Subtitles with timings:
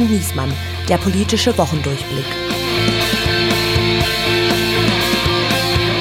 [0.00, 0.50] und Niesmann,
[0.88, 2.24] der politische Wochendurchblick.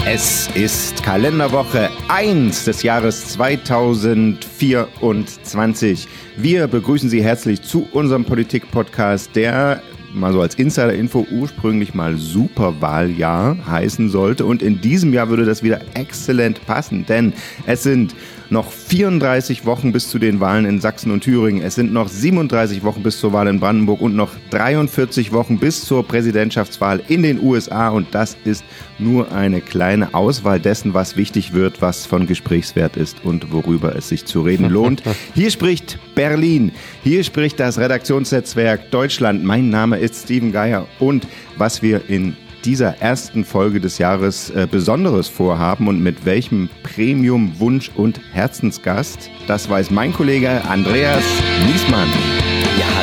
[0.06, 6.08] Es ist Kalenderwoche 1 des Jahres 2024.
[6.38, 13.56] Wir begrüßen Sie herzlich zu unserem Politik-Podcast, der mal so als Insider-Info ursprünglich mal Superwahljahr
[13.68, 14.46] heißen sollte.
[14.46, 17.34] Und in diesem Jahr würde das wieder exzellent passen, denn
[17.68, 18.16] es sind
[18.50, 21.62] noch 34 Wochen bis zu den Wahlen in Sachsen und Thüringen.
[21.62, 25.86] Es sind noch 37 Wochen bis zur Wahl in Brandenburg und noch 43 Wochen bis
[25.86, 27.90] zur Präsidentschaftswahl in den USA.
[27.90, 28.64] Und das ist
[28.98, 34.10] nur eine kleine Auswahl dessen, was wichtig wird, was von Gesprächswert ist und worüber es
[34.10, 35.04] sich zu reden lohnt.
[35.36, 36.72] Hier spricht Berlin.
[37.04, 39.44] Hier spricht das Redaktionsnetzwerk Deutschland.
[39.44, 41.28] Mein Name ist Steven Geier und
[41.58, 47.60] was wir in dieser ersten Folge des Jahres äh, Besonderes vorhaben und mit welchem Premium,
[47.60, 51.24] Wunsch und Herzensgast, das weiß mein Kollege Andreas
[51.66, 52.10] Niesmann.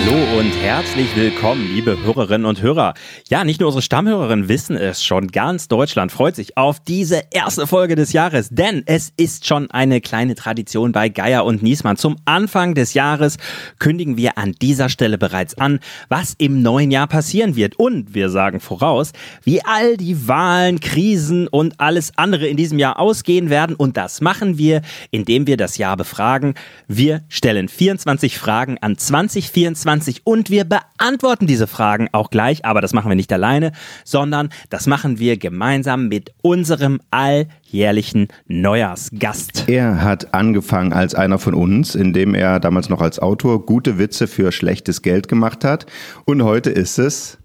[0.06, 2.94] Hallo und herzlich willkommen, liebe Hörerinnen und Hörer.
[3.28, 7.66] Ja, nicht nur unsere Stammhörerinnen wissen es schon, ganz Deutschland freut sich auf diese erste
[7.66, 11.96] Folge des Jahres, denn es ist schon eine kleine Tradition bei Geier und Niesmann.
[11.96, 13.38] Zum Anfang des Jahres
[13.80, 17.76] kündigen wir an dieser Stelle bereits an, was im neuen Jahr passieren wird.
[17.76, 19.10] Und wir sagen voraus,
[19.42, 23.74] wie all die Wahlen, Krisen und alles andere in diesem Jahr ausgehen werden.
[23.74, 26.54] Und das machen wir, indem wir das Jahr befragen.
[26.86, 32.80] Wir stellen 24 Fragen an 2024 2024 und wir beantworten diese Fragen auch gleich, aber
[32.80, 33.72] das machen wir nicht alleine,
[34.04, 39.68] sondern das machen wir gemeinsam mit unserem alljährlichen Neujahrsgast.
[39.68, 44.26] Er hat angefangen als einer von uns, indem er damals noch als Autor gute Witze
[44.26, 45.86] für schlechtes Geld gemacht hat
[46.24, 47.38] und heute ist es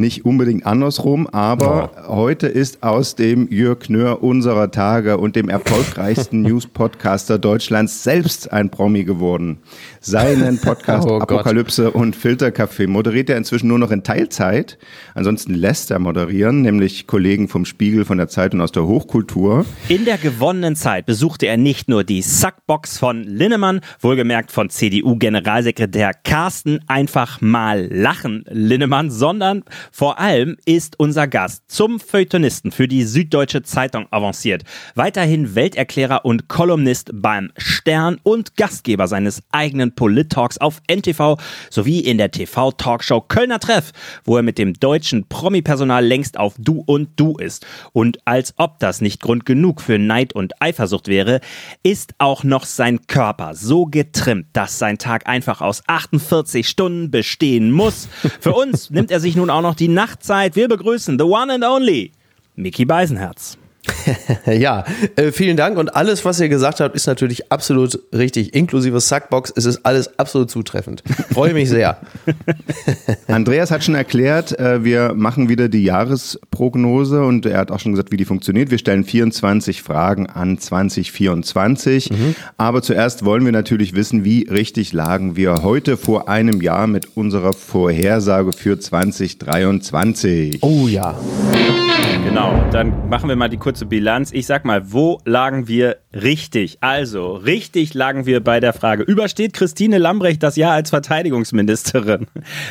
[0.00, 2.08] nicht unbedingt andersrum, aber ja.
[2.08, 8.70] heute ist aus dem Jörg Knör unserer Tage und dem erfolgreichsten News-Podcaster Deutschlands selbst ein
[8.70, 9.58] Promi geworden.
[10.02, 14.78] Seinen Podcast oh Apokalypse und Filterkaffee moderiert er inzwischen nur noch in Teilzeit.
[15.14, 19.66] Ansonsten lässt er moderieren, nämlich Kollegen vom Spiegel, von der Zeit und aus der Hochkultur.
[19.88, 26.12] In der gewonnenen Zeit besuchte er nicht nur die Sackbox von Linnemann, wohlgemerkt von CDU-Generalsekretär
[26.24, 33.02] Carsten einfach mal lachen Linnemann, sondern vor allem ist unser Gast zum Feuilletonisten für die
[33.02, 34.64] Süddeutsche Zeitung avanciert.
[34.94, 41.36] Weiterhin Welterklärer und Kolumnist beim Stern und Gastgeber seines eigenen Polit-Talks auf NTV
[41.70, 43.92] sowie in der TV-Talkshow Kölner Treff,
[44.24, 47.66] wo er mit dem deutschen Promi-Personal längst auf Du und Du ist.
[47.92, 51.40] Und als ob das nicht Grund genug für Neid und Eifersucht wäre,
[51.82, 57.70] ist auch noch sein Körper so getrimmt, dass sein Tag einfach aus 48 Stunden bestehen
[57.70, 58.08] muss.
[58.40, 60.56] Für uns nimmt er sich nun auch noch die Nachtzeit.
[60.56, 62.12] Wir begrüßen the one and only
[62.56, 63.59] Mickey Beisenherz.
[64.46, 64.84] ja,
[65.16, 69.52] äh, vielen Dank und alles, was ihr gesagt habt, ist natürlich absolut richtig, inklusive Sackbox.
[69.56, 71.02] Es ist alles absolut zutreffend.
[71.32, 71.98] Freue mich sehr.
[73.26, 77.92] Andreas hat schon erklärt, äh, wir machen wieder die Jahresprognose und er hat auch schon
[77.92, 78.70] gesagt, wie die funktioniert.
[78.70, 82.10] Wir stellen 24 Fragen an 2024.
[82.10, 82.34] Mhm.
[82.58, 87.16] Aber zuerst wollen wir natürlich wissen, wie richtig lagen wir heute vor einem Jahr mit
[87.16, 90.62] unserer Vorhersage für 2023.
[90.62, 91.18] Oh ja.
[92.30, 94.30] Genau, dann machen wir mal die kurze Bilanz.
[94.30, 96.78] Ich sag mal, wo lagen wir richtig?
[96.80, 102.26] Also, richtig lagen wir bei der Frage, übersteht Christine Lambrecht das Jahr als Verteidigungsministerin?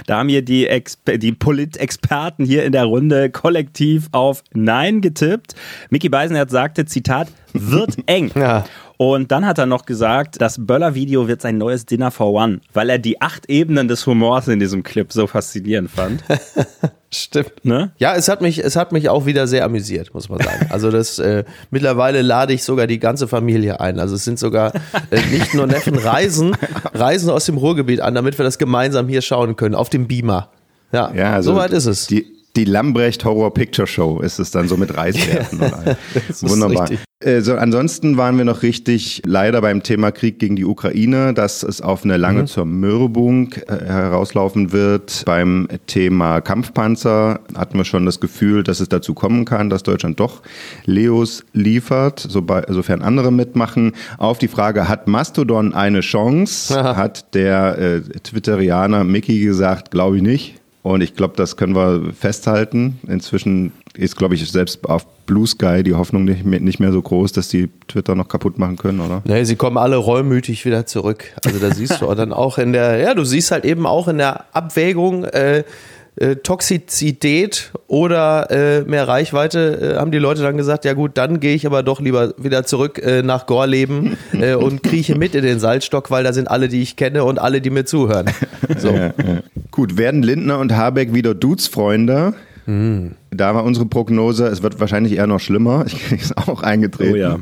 [0.05, 5.55] Da haben hier die, Exper die Politexperten hier in der Runde kollektiv auf Nein getippt.
[5.89, 8.31] Mickey Beisenherz sagte, Zitat, wird eng.
[8.35, 8.65] Ja.
[9.01, 12.89] Und dann hat er noch gesagt, das Böller-Video wird sein neues Dinner for One, weil
[12.89, 16.21] er die acht Ebenen des Humors in diesem Clip so faszinierend fand.
[17.09, 17.63] Stimmt.
[17.63, 17.91] Ne?
[17.97, 20.67] Ja, es hat mich, es hat mich auch wieder sehr amüsiert, muss man sagen.
[20.69, 23.99] Also das äh, mittlerweile lade ich sogar die ganze Familie ein.
[23.99, 24.73] Also es sind sogar
[25.11, 26.55] äh, nicht nur Neffen Reisen,
[26.93, 30.49] Reisen aus dem Ruhrgebiet an, damit wir das gemeinsam hier schauen können auf dem Beamer.
[30.91, 32.07] Ja, ja also soweit ist es.
[32.07, 35.59] Die, die Lambrecht Horror Picture Show ist es dann so mit Reiswerten.
[36.41, 36.89] Wunderbar.
[37.21, 41.63] Äh, so, ansonsten waren wir noch richtig leider beim Thema Krieg gegen die Ukraine, dass
[41.63, 42.47] es auf eine lange mhm.
[42.47, 45.23] Zermürbung äh, herauslaufen wird.
[45.25, 50.19] Beim Thema Kampfpanzer hatten wir schon das Gefühl, dass es dazu kommen kann, dass Deutschland
[50.19, 50.41] doch
[50.85, 53.93] Leos liefert, sofern andere mitmachen.
[54.17, 56.79] Auf die Frage, hat Mastodon eine Chance?
[56.79, 56.95] Aha.
[56.95, 60.55] Hat der äh, Twitterianer Mickey gesagt, glaube ich nicht.
[60.89, 62.99] Und ich glaube, das können wir festhalten.
[63.07, 66.99] Inzwischen ist, glaube ich, selbst auf Blue Sky die Hoffnung nicht mehr, nicht mehr so
[66.99, 69.21] groß, dass die Twitter noch kaputt machen können, oder?
[69.25, 71.25] Nee, sie kommen alle reumütig wieder zurück.
[71.45, 74.17] Also da siehst du dann auch in der, ja, du siehst halt eben auch in
[74.17, 75.63] der Abwägung, äh,
[76.19, 81.39] äh, Toxizität oder äh, mehr Reichweite, äh, haben die Leute dann gesagt, ja gut, dann
[81.39, 85.43] gehe ich aber doch lieber wieder zurück äh, nach Gorleben äh, und krieche mit in
[85.43, 88.29] den Salzstock, weil da sind alle, die ich kenne und alle, die mir zuhören.
[88.77, 88.89] So.
[88.99, 89.43] Ja, ja.
[89.71, 92.33] Gut, werden Lindner und Habeck wieder Dudesfreunde?
[92.65, 93.15] Hm.
[93.31, 95.85] Da war unsere Prognose, es wird wahrscheinlich eher noch schlimmer.
[96.11, 97.13] Ich ist auch eingetreten.
[97.13, 97.35] Oh ja.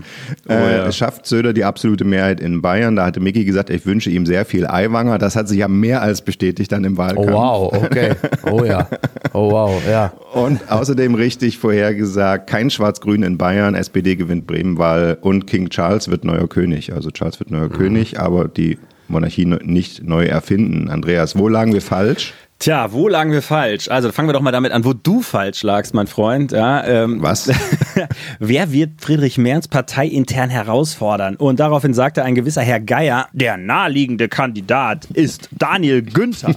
[0.47, 0.85] Oh äh, ja.
[0.87, 2.95] Es schafft Söder die absolute Mehrheit in Bayern.
[2.97, 5.17] Da hatte Micky gesagt, ich wünsche ihm sehr viel Eiwanger.
[5.17, 7.31] Das hat sich ja mehr als bestätigt dann im Oh Wahlkampf.
[7.31, 8.11] wow, okay.
[8.51, 8.87] Oh ja.
[9.33, 10.11] Oh wow, ja.
[10.33, 16.25] Und außerdem richtig vorhergesagt, kein Schwarz-Grün in Bayern, SPD gewinnt Bremenwahl und King Charles wird
[16.25, 16.93] neuer König.
[16.93, 17.57] Also Charles wird Mhm.
[17.57, 20.89] neuer König, aber die Monarchie nicht neu erfinden.
[20.89, 22.33] Andreas, wo lagen wir falsch?
[22.59, 23.87] Tja, wo lagen wir falsch?
[23.87, 26.51] Also fangen wir doch mal damit an, wo du falsch lagst, mein Freund.
[26.51, 27.51] Ja, ähm, Was?
[28.39, 31.35] Wer wird Friedrich Merz parteiintern herausfordern?
[31.35, 36.55] Und daraufhin sagte ein gewisser Herr Geier, der naheliegende Kandidat ist Daniel Günther.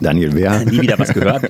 [0.00, 0.64] Daniel, wer?
[0.64, 1.46] nie wieder was gehört.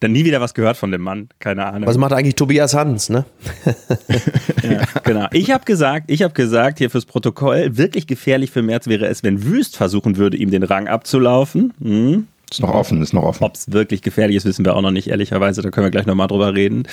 [0.00, 1.28] Dann nie wieder was gehört von dem Mann.
[1.38, 1.86] Keine Ahnung.
[1.88, 3.24] Was macht eigentlich Tobias Hans, ne?
[4.62, 5.26] Ja, genau.
[5.32, 9.22] Ich habe gesagt, ich habe gesagt, hier fürs Protokoll, wirklich gefährlich für Merz wäre es,
[9.22, 11.74] wenn Wüst versuchen würde, ihm den Rang abzulaufen.
[11.82, 12.26] Hm?
[12.50, 13.42] Ist noch offen, ist noch offen.
[13.42, 15.62] Ob es wirklich gefährlich ist, wissen wir auch noch nicht, ehrlicherweise.
[15.62, 16.84] Da können wir gleich nochmal drüber reden.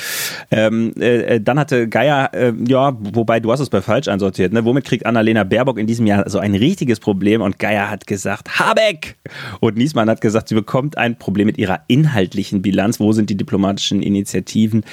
[0.50, 4.65] Ähm, äh, dann hatte Geier, äh, ja, wobei du hast es bei falsch einsortiert, ne?
[4.65, 7.42] Womit kriegt Annalena Baerbock in diesem Jahr so ein richtiges Problem?
[7.42, 9.18] Und Geier hat gesagt, Habeck!
[9.59, 13.00] Und Niesmann hat gesagt, sie bekommt ein Problem mit ihrer inhaltlichen Bilanz.
[13.00, 14.83] Wo sind die diplomatischen Initiativen?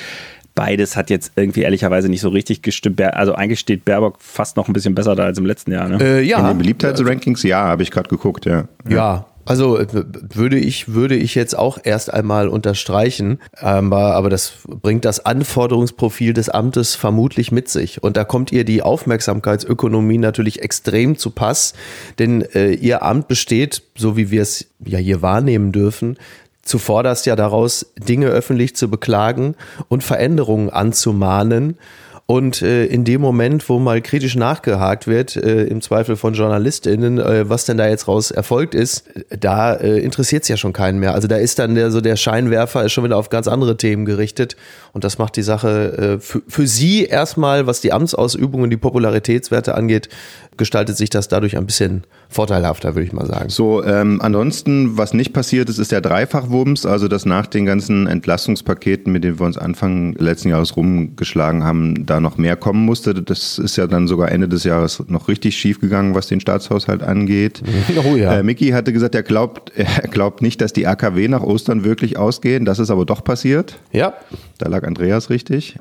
[0.54, 3.00] Beides hat jetzt irgendwie ehrlicherweise nicht so richtig gestimmt.
[3.00, 5.88] Also eigentlich steht Baerbock fast noch ein bisschen besser da als im letzten Jahr.
[5.88, 6.02] Ne?
[6.02, 6.48] Äh, In ja.
[6.48, 8.66] den Beliebtheitsrankings, ja, habe ich gerade geguckt, ja.
[8.88, 9.27] Ja.
[9.48, 9.86] Also äh,
[10.34, 16.34] würde ich, würde ich jetzt auch erst einmal unterstreichen, aber, aber das bringt das Anforderungsprofil
[16.34, 18.02] des Amtes vermutlich mit sich.
[18.02, 21.72] Und da kommt ihr die Aufmerksamkeitsökonomie natürlich extrem zu Pass,
[22.18, 26.18] denn äh, ihr Amt besteht, so wie wir es ja hier wahrnehmen dürfen,
[26.60, 29.54] zuvorderst ja daraus, Dinge öffentlich zu beklagen
[29.88, 31.78] und Veränderungen anzumahnen.
[32.30, 37.18] Und äh, in dem Moment, wo mal kritisch nachgehakt wird, äh, im Zweifel von JournalistInnen,
[37.18, 40.98] äh, was denn da jetzt raus erfolgt ist, da äh, interessiert es ja schon keinen
[41.00, 41.14] mehr.
[41.14, 44.04] Also da ist dann der, so der Scheinwerfer ist schon wieder auf ganz andere Themen
[44.04, 44.56] gerichtet.
[44.92, 48.76] Und das macht die Sache äh, für, für sie erstmal, was die Amtsausübung und die
[48.76, 50.10] Popularitätswerte angeht,
[50.58, 53.48] gestaltet sich das dadurch ein bisschen vorteilhafter, würde ich mal sagen.
[53.48, 58.06] So, ähm, ansonsten, was nicht passiert ist, ist der Dreifachwumms, also dass nach den ganzen
[58.06, 63.14] Entlastungspaketen, mit denen wir uns Anfang letzten Jahres rumgeschlagen haben, da noch mehr kommen musste.
[63.14, 67.02] Das ist ja dann sogar Ende des Jahres noch richtig schief gegangen, was den Staatshaushalt
[67.02, 67.62] angeht.
[68.04, 68.38] Oh ja.
[68.38, 72.16] Äh, Micky hatte gesagt, er glaubt, er glaubt nicht, dass die AKW nach Ostern wirklich
[72.16, 72.64] ausgehen.
[72.64, 73.78] Das ist aber doch passiert.
[73.92, 74.14] Ja,
[74.58, 75.76] Da lag Andreas richtig.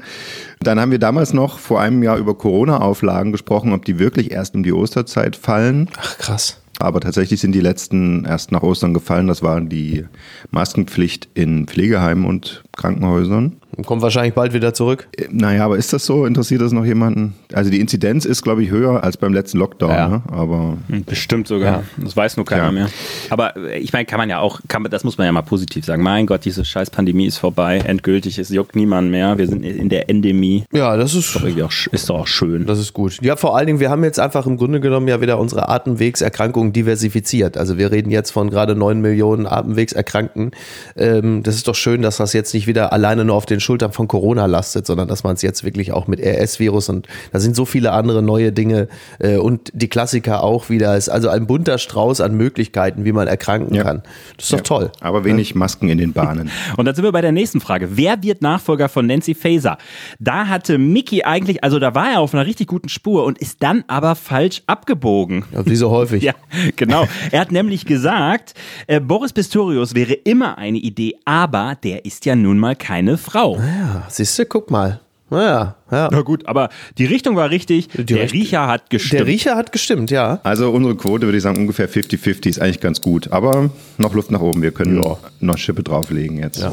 [0.61, 4.55] Dann haben wir damals noch vor einem Jahr über Corona-Auflagen gesprochen, ob die wirklich erst
[4.55, 5.89] um die Osterzeit fallen.
[5.97, 6.61] ach krass.
[6.79, 9.27] Aber tatsächlich sind die letzten erst nach Ostern gefallen.
[9.27, 10.05] Das war die
[10.51, 13.57] Maskenpflicht in Pflegeheimen und Krankenhäusern.
[13.85, 15.07] Kommt wahrscheinlich bald wieder zurück.
[15.17, 16.25] Äh, Naja, aber ist das so?
[16.25, 17.35] Interessiert das noch jemanden?
[17.53, 19.89] Also die Inzidenz ist, glaube ich, höher als beim letzten Lockdown.
[19.91, 20.07] Ja.
[20.07, 20.21] Ne?
[20.31, 21.83] Aber Bestimmt sogar.
[21.97, 22.71] Das weiß nur keiner Ja.
[22.71, 22.89] mehr.
[23.29, 25.41] Aber äh, ich meine, kann man ja auch, kann man, das muss man ja mal
[25.43, 26.01] positiv sagen.
[26.01, 29.37] Mein Gott, diese scheiß Pandemie ist vorbei, endgültig, es juckt niemand mehr.
[29.37, 30.63] Wir sind in der Endemie.
[30.71, 32.65] Ja, das ist Irgendwie auch, sch- ist doch auch schön.
[32.65, 33.19] Das ist gut.
[33.21, 36.73] Ja, vor allen Dingen, wir haben jetzt einfach im Grunde genommen ja wieder unsere Atemwegserkrankungen
[36.73, 37.57] diversifiziert.
[37.57, 40.51] Also wir reden jetzt von gerade neun Millionen Atemwegserkrankten.
[40.95, 43.91] Ähm, das ist doch schön, dass das jetzt nicht wieder alleine nur auf den Schultern
[43.91, 47.55] von Corona lastet, sondern dass man es jetzt wirklich auch mit RS-Virus und da sind
[47.55, 48.87] so viele andere neue Dinge
[49.19, 50.95] äh, und die Klassiker auch wieder.
[50.95, 53.83] Es ist also ein bunter Strauß an Möglichkeiten, wie man erkranken Ja.
[53.83, 54.03] kann.
[54.35, 54.91] Das ist doch toll.
[55.01, 56.49] aber wenig Masken in den Bahnen.
[56.77, 57.89] Und dann sind wir bei der nächsten Frage.
[57.97, 59.77] Wer wird Nachfolger von Nancy Faeser?
[60.19, 63.63] Da hatte Mickey eigentlich, also da war er auf einer richtig guten Spur und ist
[63.63, 65.45] dann aber falsch abgebogen.
[65.53, 66.23] Ja, wie so häufig.
[66.27, 66.33] Ja,
[66.75, 67.05] genau.
[67.31, 68.53] Er hat nämlich gesagt,
[68.87, 73.57] äh, Boris Pistorius wäre immer eine Idee, aber der ist ja nun mal keine Frau.
[73.57, 74.99] Ja, siehst du, guck mal.
[75.29, 76.07] Naja, ja.
[76.09, 77.89] Na gut, aber die Richtung war richtig.
[77.89, 79.19] der Richt- Riecher hat gestimmt.
[79.19, 80.39] Der Riecher hat gestimmt, ja.
[80.43, 83.29] Also unsere Quote würde ich sagen ungefähr 50-50 ist eigentlich ganz gut.
[83.33, 84.61] Aber noch Luft nach oben.
[84.61, 85.17] Wir können Ja.
[85.41, 86.59] noch Schippe drauflegen jetzt.
[86.59, 86.71] Ja.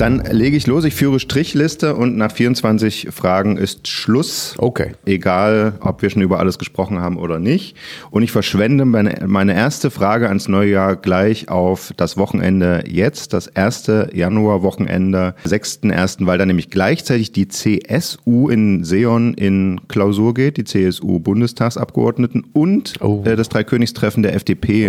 [0.00, 0.84] Dann lege ich los.
[0.84, 4.54] Ich führe Strichliste und nach 24 Fragen ist Schluss.
[4.56, 4.92] Okay.
[5.04, 7.76] Egal, ob wir schon über alles gesprochen haben oder nicht.
[8.10, 13.34] Und ich verschwende meine, meine erste Frage ans neue Jahr gleich auf das Wochenende jetzt,
[13.34, 20.56] das erste Januarwochenende, 6.1., weil da nämlich gleichzeitig die CSU in Seon in Klausur geht,
[20.56, 23.22] die CSU-Bundestagsabgeordneten und Oh.
[23.26, 24.86] äh, das Dreikönigstreffen der FDP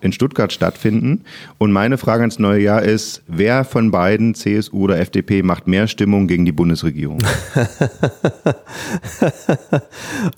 [0.00, 1.20] in Stuttgart stattfinden.
[1.58, 5.86] Und meine Frage ans neue Jahr ist, wer von beiden CSU oder FDP macht mehr
[5.86, 7.18] Stimmung gegen die Bundesregierung?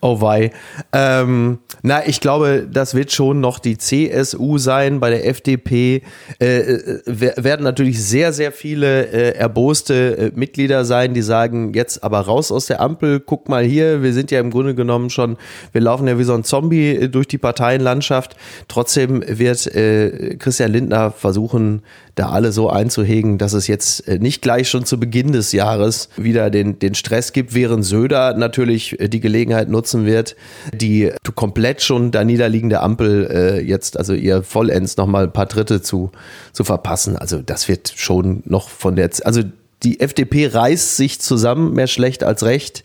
[0.01, 0.53] oh wei.
[0.93, 5.01] Ähm, na, ich glaube, das wird schon noch die CSU sein.
[5.01, 6.03] Bei der FDP
[6.41, 7.03] äh, äh
[7.37, 12.53] werden natürlich sehr, sehr viele äh, erboste äh, Mitglieder sein, die sagen, jetzt aber raus
[12.53, 15.37] aus der Ampel, guck mal hier, wir sind ja im Grunde genommen schon,
[15.73, 18.37] wir laufen ja wie so ein Zombie äh, durch die Parteienlandschaft.
[18.69, 21.83] Trotzdem wird äh, Christian Lindner versuchen,
[22.15, 26.09] da alle so einzuhegen, dass es jetzt äh, nicht gleich schon zu Beginn des Jahres
[26.17, 30.37] wieder den, den Stress gibt, während Söder natürlich äh, die Gelegenheit nutzen wird,
[30.73, 35.83] die komplett schon da niederliegende Ampel äh, jetzt, also ihr vollends nochmal ein paar Dritte
[35.83, 36.11] zu,
[36.53, 37.17] zu verpassen.
[37.17, 39.43] Also das wird schon noch von der, also
[39.83, 42.85] die FDP reißt sich zusammen, mehr schlecht als recht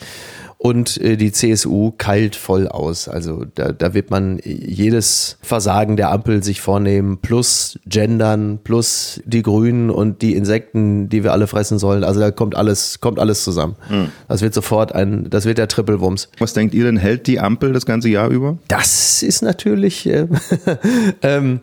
[0.57, 3.07] und äh, die CSU keilt voll aus.
[3.07, 9.43] Also da, da wird man jedes Versagen der Ampel sich vornehmen, plus Gendern, plus die
[9.43, 12.03] Grünen und die Insekten, die wir alle fressen sollen.
[12.03, 13.75] Also da kommt alles, kommt alles zusammen.
[13.89, 14.09] Mhm.
[14.27, 16.29] Das wird sofort ein, das wird der Triple-Wumms.
[16.39, 18.57] Was denkt ihr denn, hält die Ampel das ganze Jahr über?
[18.67, 20.27] Das ist natürlich, äh,
[21.21, 21.61] ähm,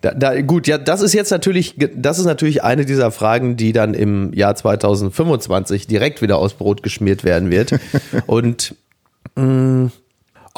[0.00, 3.72] da, da, gut, ja, das ist jetzt natürlich, das ist natürlich eine dieser Fragen, die
[3.72, 7.74] dann im Jahr 2025 direkt wieder aus Brot geschmiert werden wird.
[8.26, 8.76] Und
[9.34, 9.92] mh, mm,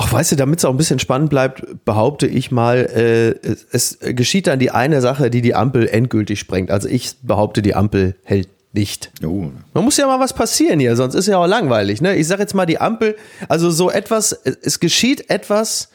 [0.02, 3.66] Ach, weißt du, damit es auch ein bisschen spannend bleibt, behaupte ich mal, äh, es,
[3.70, 6.70] es geschieht dann die eine Sache, die die Ampel endgültig sprengt.
[6.70, 9.10] Also ich behaupte, die Ampel hält nicht.
[9.22, 9.50] Oh.
[9.74, 12.00] Man muss ja mal was passieren hier, sonst ist ja auch langweilig.
[12.00, 12.16] Ne?
[12.16, 13.14] Ich sage jetzt mal die Ampel,
[13.48, 15.90] also so etwas, es geschieht etwas,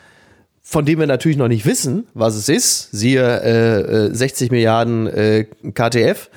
[0.68, 5.06] von dem wir natürlich noch nicht wissen, was es ist, siehe äh, 60 äh, Milliarden
[5.06, 5.46] äh,
[5.76, 6.32] KTF,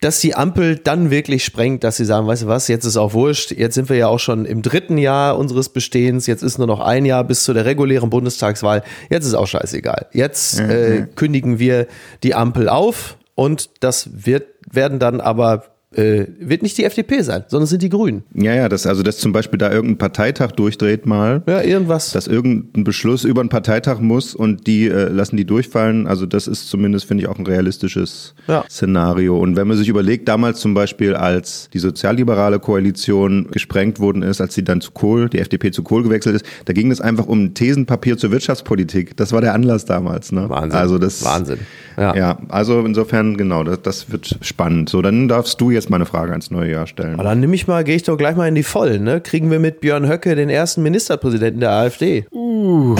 [0.00, 3.12] dass die Ampel dann wirklich sprengt, dass sie sagen, weißt du was, jetzt ist auch
[3.12, 6.68] wurscht, jetzt sind wir ja auch schon im dritten Jahr unseres Bestehens, jetzt ist nur
[6.68, 10.06] noch ein Jahr bis zu der regulären Bundestagswahl, jetzt ist auch scheißegal.
[10.12, 10.70] Jetzt mhm.
[10.70, 11.88] äh, kündigen wir
[12.22, 17.44] die Ampel auf und das wird, werden dann aber äh, wird nicht die FDP sein,
[17.48, 18.24] sondern sind die Grünen.
[18.34, 21.42] Ja, ja, das, also dass zum Beispiel da irgendein Parteitag durchdreht mal.
[21.46, 22.12] Ja, irgendwas.
[22.12, 26.06] Dass irgendein Beschluss über einen Parteitag muss und die äh, lassen die durchfallen.
[26.06, 28.64] Also das ist zumindest, finde ich, auch ein realistisches ja.
[28.68, 29.38] Szenario.
[29.38, 34.40] Und wenn man sich überlegt, damals zum Beispiel, als die sozialliberale Koalition gesprengt worden ist,
[34.40, 37.26] als sie dann zu Kohl, die FDP zu Kohl gewechselt ist, da ging es einfach
[37.26, 39.16] um ein Thesenpapier zur Wirtschaftspolitik.
[39.16, 40.32] Das war der Anlass damals.
[40.32, 40.48] Ne?
[40.48, 40.78] Wahnsinn.
[40.78, 41.58] Also das, Wahnsinn.
[41.96, 42.16] Ja.
[42.16, 44.88] ja, also insofern, genau, das, das wird spannend.
[44.88, 47.14] So, dann darfst du jetzt mal eine Frage ans neue Jahr stellen.
[47.14, 49.04] Aber dann nehme ich mal, gehe ich doch gleich mal in die Vollen.
[49.04, 49.20] Ne?
[49.20, 52.26] Kriegen wir mit Björn Höcke den ersten Ministerpräsidenten der AfD?
[52.32, 52.96] Uh.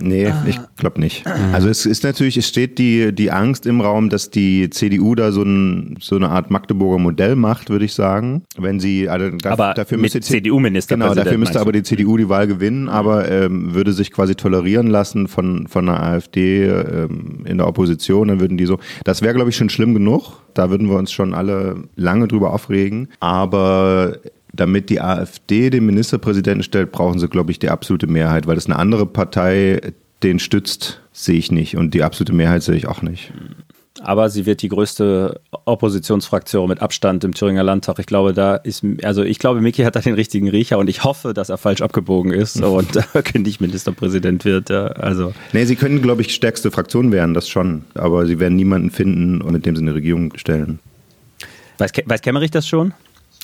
[0.00, 1.26] nee, ich glaube nicht.
[1.52, 5.32] Also es ist natürlich, es steht die, die Angst im Raum, dass die CDU da
[5.32, 8.44] so, ein, so eine Art Magdeburger Modell macht, würde ich sagen.
[8.56, 11.14] Wenn sie, also da, aber dafür müsste CDU-Ministerpräsident.
[11.14, 14.86] Genau, dafür müsste aber die CDU die Wahl gewinnen, aber ähm, würde sich quasi tolerieren
[14.86, 19.22] lassen von, von der AfD ähm, in der Opposition Opposition, dann würden die so, das
[19.22, 20.42] wäre, glaube ich, schon schlimm genug.
[20.54, 23.08] Da würden wir uns schon alle lange drüber aufregen.
[23.20, 24.18] Aber
[24.52, 28.66] damit die AfD den Ministerpräsidenten stellt, brauchen sie, glaube ich, die absolute Mehrheit, weil das
[28.66, 29.80] eine andere Partei
[30.22, 31.76] den stützt, sehe ich nicht.
[31.76, 33.32] Und die absolute Mehrheit sehe ich auch nicht
[34.02, 37.98] aber sie wird die größte Oppositionsfraktion mit Abstand im Thüringer Landtag.
[37.98, 41.04] Ich glaube, da ist, also ich glaube, Mickey hat da den richtigen Riecher und ich
[41.04, 42.98] hoffe, dass er falsch abgebogen ist und
[43.34, 44.70] nicht Ministerpräsident wird.
[44.70, 45.32] Ja, also.
[45.52, 47.84] Nee, sie können, glaube ich, stärkste Fraktion werden, das schon.
[47.94, 50.78] Aber sie werden niemanden finden, mit dem sie eine Regierung stellen.
[51.78, 52.92] Weiß, weiß Kemmerich das schon?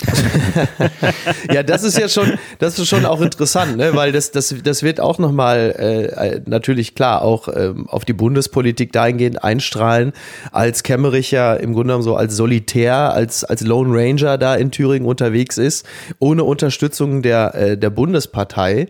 [1.53, 3.95] ja, das ist ja schon, das ist schon auch interessant, ne?
[3.95, 8.93] weil das, das, das wird auch nochmal äh, natürlich klar auch ähm, auf die Bundespolitik
[8.93, 10.13] dahingehend einstrahlen,
[10.53, 14.71] als Kemmerich ja im Grunde genommen so als Solitär, als, als Lone Ranger da in
[14.71, 15.87] Thüringen unterwegs ist,
[16.19, 18.89] ohne Unterstützung der, äh, der Bundespartei.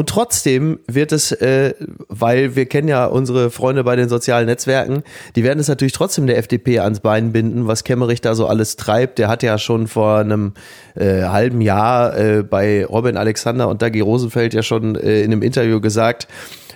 [0.00, 1.74] Und trotzdem wird es, äh,
[2.06, 5.02] weil wir kennen ja unsere Freunde bei den sozialen Netzwerken,
[5.34, 8.76] die werden es natürlich trotzdem der FDP ans Bein binden, was Kemmerich da so alles
[8.76, 9.18] treibt.
[9.18, 10.52] Der hat ja schon vor einem
[10.94, 15.42] äh, halben Jahr äh, bei Robin Alexander und Dagi Rosenfeld ja schon äh, in einem
[15.42, 16.28] Interview gesagt,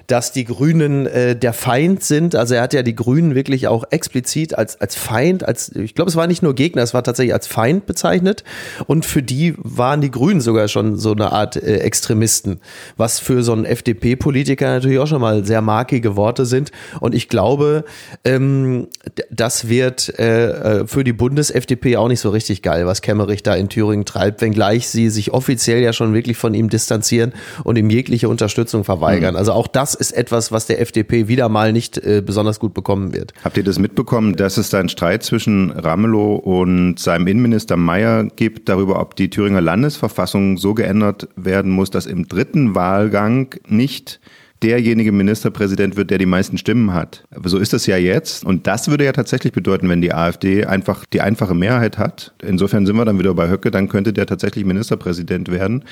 [0.06, 2.34] dass die Grünen äh, der Feind sind.
[2.34, 6.10] Also er hat ja die Grünen wirklich auch explizit als, als Feind, als, ich glaube,
[6.10, 8.44] es war nicht nur Gegner, es war tatsächlich als Feind bezeichnet.
[8.86, 12.60] Und für die waren die Grünen sogar schon so eine Art äh, Extremisten,
[12.96, 16.70] was für so einen FDP-Politiker natürlich auch schon mal sehr markige Worte sind.
[17.00, 17.84] Und ich glaube,
[18.24, 18.88] ähm,
[19.30, 23.54] das wird äh, äh für die Bundes-FDP auch nicht so richtig geil, was Kemmerich da
[23.54, 27.32] in Thüringen treibt, wenngleich sie sich offiziell ja schon wirklich von ihm distanzieren
[27.64, 29.34] und ihm jegliche Unterstützung verweigern.
[29.34, 29.38] Mhm.
[29.38, 33.12] Also auch das ist etwas, was der FDP wieder mal nicht äh, besonders gut bekommen
[33.12, 33.32] wird.
[33.44, 38.24] Habt ihr das mitbekommen, dass es da einen Streit zwischen Ramelow und seinem Innenminister Mayer
[38.36, 44.20] gibt darüber, ob die Thüringer Landesverfassung so geändert werden muss, dass im dritten Wahlgang nicht
[44.62, 47.24] derjenige Ministerpräsident wird, der die meisten Stimmen hat.
[47.34, 48.44] Aber so ist es ja jetzt.
[48.44, 52.32] Und das würde ja tatsächlich bedeuten, wenn die AfD einfach die einfache Mehrheit hat.
[52.42, 55.84] Insofern sind wir dann wieder bei Höcke, dann könnte der tatsächlich Ministerpräsident werden.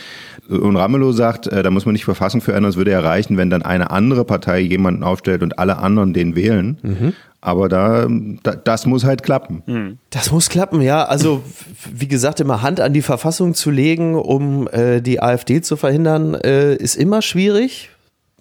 [0.49, 3.51] Und Ramelow sagt, äh, da muss man nicht Verfassung für ändern, es würde erreichen, wenn
[3.51, 6.79] dann eine andere Partei jemanden aufstellt und alle anderen den wählen.
[6.83, 7.13] Mhm.
[7.43, 8.07] Aber da,
[8.43, 9.63] da, das muss halt klappen.
[9.67, 9.99] Hm.
[10.11, 11.05] Das muss klappen, ja.
[11.05, 11.43] Also,
[11.91, 16.35] wie gesagt, immer Hand an die Verfassung zu legen, um äh, die AfD zu verhindern,
[16.35, 17.91] äh, ist immer schwierig.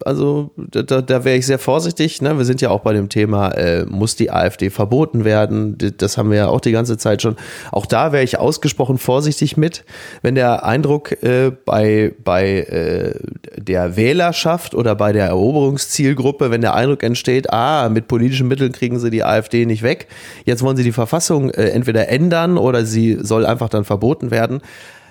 [0.06, 2.22] Also da, da wäre ich sehr vorsichtig.
[2.22, 2.38] Ne?
[2.38, 5.77] Wir sind ja auch bei dem Thema, äh, muss die AfD verboten werden?
[5.98, 7.36] Das haben wir ja auch die ganze Zeit schon.
[7.72, 9.84] Auch da wäre ich ausgesprochen vorsichtig mit,
[10.22, 13.15] wenn der Eindruck äh, bei, bei äh,
[13.58, 19.00] der Wählerschaft oder bei der Eroberungszielgruppe, wenn der Eindruck entsteht, ah, mit politischen Mitteln kriegen
[19.00, 20.08] sie die AfD nicht weg.
[20.46, 24.62] Jetzt wollen sie die Verfassung äh, entweder ändern oder sie soll einfach dann verboten werden.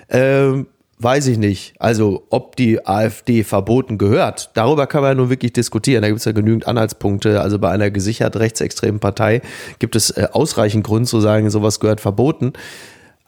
[0.09, 0.67] Ähm,
[0.99, 1.73] weiß ich nicht.
[1.79, 6.01] Also, ob die AfD verboten gehört, darüber kann man ja nun wirklich diskutieren.
[6.01, 7.41] Da gibt es ja genügend Anhaltspunkte.
[7.41, 9.41] Also bei einer gesichert rechtsextremen Partei
[9.79, 12.53] gibt es äh, ausreichend Grund zu sagen, sowas gehört verboten.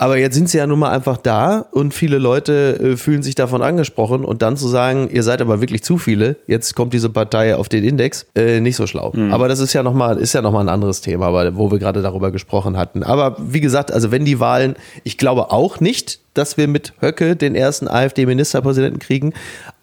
[0.02, 3.36] Aber jetzt sind sie ja nun mal einfach da und viele Leute äh, fühlen sich
[3.36, 7.12] davon angesprochen und dann zu sagen, ihr seid aber wirklich zu viele, jetzt kommt diese
[7.12, 9.12] Partei auf den Index, äh, nicht so schlau.
[9.14, 9.32] Mhm.
[9.32, 12.02] Aber das ist ja nochmal, ist ja nochmal ein anderes Thema, aber wo wir gerade
[12.02, 13.04] darüber gesprochen hatten.
[13.04, 17.36] Aber wie gesagt, also wenn die Wahlen, ich glaube auch nicht, dass wir mit Höcke
[17.36, 19.34] den ersten AfD-Ministerpräsidenten kriegen,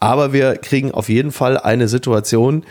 [0.01, 2.65] aber wir kriegen auf jeden Fall eine Situation,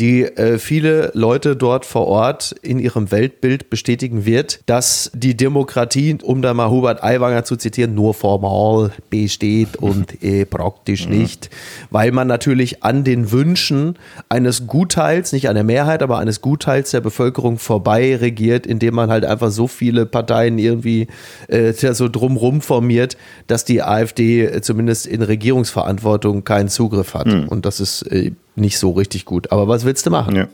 [0.00, 6.16] die äh, viele Leute dort vor Ort in ihrem Weltbild bestätigen wird, dass die Demokratie,
[6.22, 11.18] um da mal Hubert Aiwanger zu zitieren, nur formal besteht und äh, praktisch mhm.
[11.18, 11.50] nicht,
[11.90, 13.96] weil man natürlich an den Wünschen
[14.28, 19.24] eines Gutteils, nicht einer Mehrheit, aber eines Gutteils der Bevölkerung vorbei regiert, indem man halt
[19.24, 21.08] einfach so viele Parteien irgendwie
[21.48, 23.16] äh, so drumrum formiert,
[23.48, 27.26] dass die AfD äh, zumindest in Regierungsverantwortung keinen Zugriff hat.
[27.26, 27.48] Mhm.
[27.48, 29.52] Und das ist äh, nicht so richtig gut.
[29.52, 30.36] Aber was willst du machen?
[30.36, 30.48] Ja.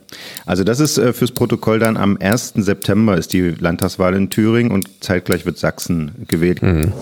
[0.47, 2.55] Also das ist äh, fürs Protokoll dann am 1.
[2.57, 6.63] September ist die Landtagswahl in Thüringen und zeitgleich wird Sachsen gewählt.
[6.63, 6.93] Mhm.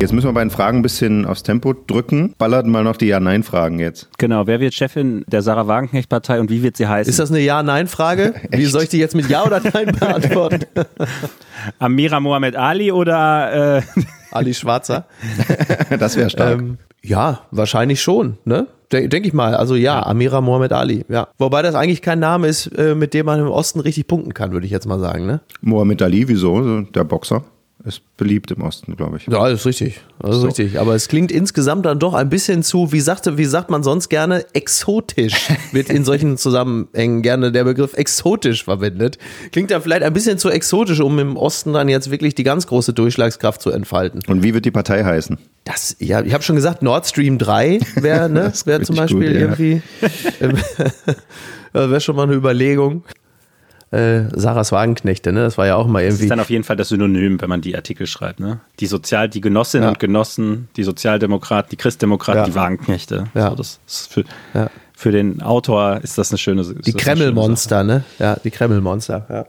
[0.00, 2.34] Jetzt müssen wir bei den Fragen ein bisschen aufs Tempo drücken.
[2.38, 4.08] Ballert mal noch die Ja-Nein-Fragen jetzt.
[4.16, 7.10] Genau, wer wird Chefin der Sarah Wagenknecht-Partei und wie wird sie heißen?
[7.10, 8.32] Ist das eine Ja-Nein-Frage?
[8.50, 10.64] wie soll ich die jetzt mit Ja oder Nein beantworten?
[11.78, 13.82] Amira Mohamed Ali oder äh
[14.30, 15.06] Ali Schwarzer?
[15.98, 16.60] das wäre stark.
[16.60, 18.66] Ähm, ja, wahrscheinlich schon, ne?
[18.92, 19.54] Denke ich mal.
[19.54, 21.04] Also ja, Amira Mohamed Ali.
[21.08, 21.28] Ja.
[21.38, 24.50] Wobei das eigentlich kein Name ist, äh, mit dem man im Osten richtig punkten kann,
[24.50, 25.26] würde ich jetzt mal sagen.
[25.26, 25.40] Ne?
[25.60, 26.80] Mohamed Ali, wieso?
[26.80, 27.44] Der Boxer
[27.84, 29.26] ist beliebt im Osten, glaube ich.
[29.26, 30.00] Ja, das ist richtig.
[30.18, 30.46] Das ist so.
[30.48, 30.78] richtig.
[30.78, 34.08] Aber es klingt insgesamt dann doch ein bisschen zu, wie sagte, wie sagt man sonst
[34.08, 35.48] gerne, exotisch.
[35.72, 39.18] Wird in solchen Zusammenhängen gerne der Begriff exotisch verwendet.
[39.52, 42.66] Klingt da vielleicht ein bisschen zu exotisch, um im Osten dann jetzt wirklich die ganz
[42.66, 44.20] große Durchschlagskraft zu entfalten.
[44.26, 45.38] Und wie wird die Partei heißen?
[45.64, 49.34] Das, ja, ich habe schon gesagt, Nord Stream 3 wäre ne, wär zum Beispiel gut,
[49.34, 49.40] ja.
[49.40, 49.82] irgendwie,
[51.72, 53.04] wäre schon mal eine Überlegung
[53.90, 55.42] äh, Sarahs Wagenknechte, ne?
[55.42, 56.12] Das war ja auch mal irgendwie.
[56.12, 58.60] Das ist dann auf jeden Fall das Synonym, wenn man die Artikel schreibt, ne?
[58.78, 59.88] Die Sozial, die Genossinnen ja.
[59.90, 62.46] und Genossen, die Sozialdemokraten, die Christdemokraten, ja.
[62.46, 63.26] die Wagenknechte.
[63.34, 63.50] Ja.
[63.50, 64.24] So, das ist für,
[64.54, 64.70] ja.
[64.96, 66.62] für den Autor ist das eine schöne.
[66.62, 68.04] Die Kremlmonster, ne?
[68.18, 69.46] Ja, die Kremlmonster, ja.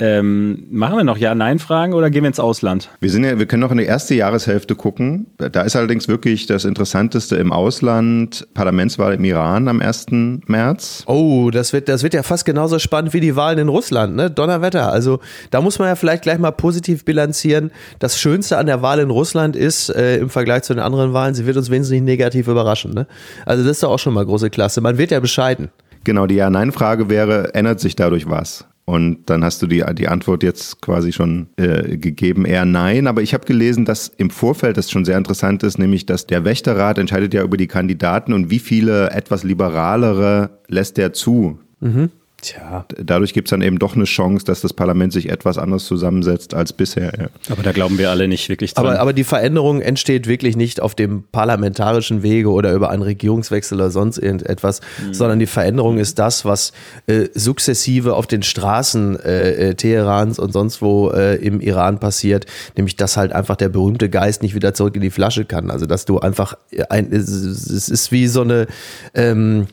[0.00, 2.88] Ähm, machen wir noch Ja-Nein-Fragen oder gehen wir ins Ausland?
[3.00, 5.26] Wir sind ja, wir können noch in die erste Jahreshälfte gucken.
[5.38, 10.06] Da ist allerdings wirklich das Interessanteste im Ausland Parlamentswahl im Iran am 1.
[10.46, 11.02] März.
[11.06, 14.30] Oh, das wird, das wird ja fast genauso spannend wie die Wahlen in Russland, ne?
[14.30, 14.92] Donnerwetter.
[14.92, 15.18] Also
[15.50, 17.72] da muss man ja vielleicht gleich mal positiv bilanzieren.
[17.98, 21.34] Das Schönste an der Wahl in Russland ist, äh, im Vergleich zu den anderen Wahlen,
[21.34, 22.94] sie wird uns wenigstens nicht negativ überraschen.
[22.94, 23.08] Ne?
[23.46, 24.80] Also das ist doch auch schon mal große Klasse.
[24.80, 25.70] Man wird ja bescheiden.
[26.04, 28.64] Genau, die Ja-Nein-Frage wäre, ändert sich dadurch was?
[28.88, 33.06] Und dann hast du die, die Antwort jetzt quasi schon äh, gegeben, eher nein.
[33.06, 36.46] Aber ich habe gelesen, dass im Vorfeld das schon sehr interessant ist, nämlich dass der
[36.46, 41.58] Wächterrat entscheidet ja über die Kandidaten und wie viele etwas liberalere lässt er zu.
[41.80, 42.08] Mhm.
[42.40, 42.84] Tja.
[42.96, 46.54] Dadurch gibt es dann eben doch eine Chance, dass das Parlament sich etwas anders zusammensetzt
[46.54, 47.12] als bisher.
[47.18, 47.26] Ja.
[47.50, 48.86] Aber da glauben wir alle nicht wirklich dran.
[48.86, 53.76] Aber, aber die Veränderung entsteht wirklich nicht auf dem parlamentarischen Wege oder über einen Regierungswechsel
[53.76, 55.14] oder sonst irgendetwas, mhm.
[55.14, 56.72] sondern die Veränderung ist das, was
[57.08, 62.46] äh, sukzessive auf den Straßen äh, äh, Teherans und sonst wo äh, im Iran passiert,
[62.76, 65.72] nämlich dass halt einfach der berühmte Geist nicht wieder zurück in die Flasche kann.
[65.72, 66.54] Also dass du einfach
[66.88, 68.68] ein, es ist wie so eine
[69.14, 69.66] ähm,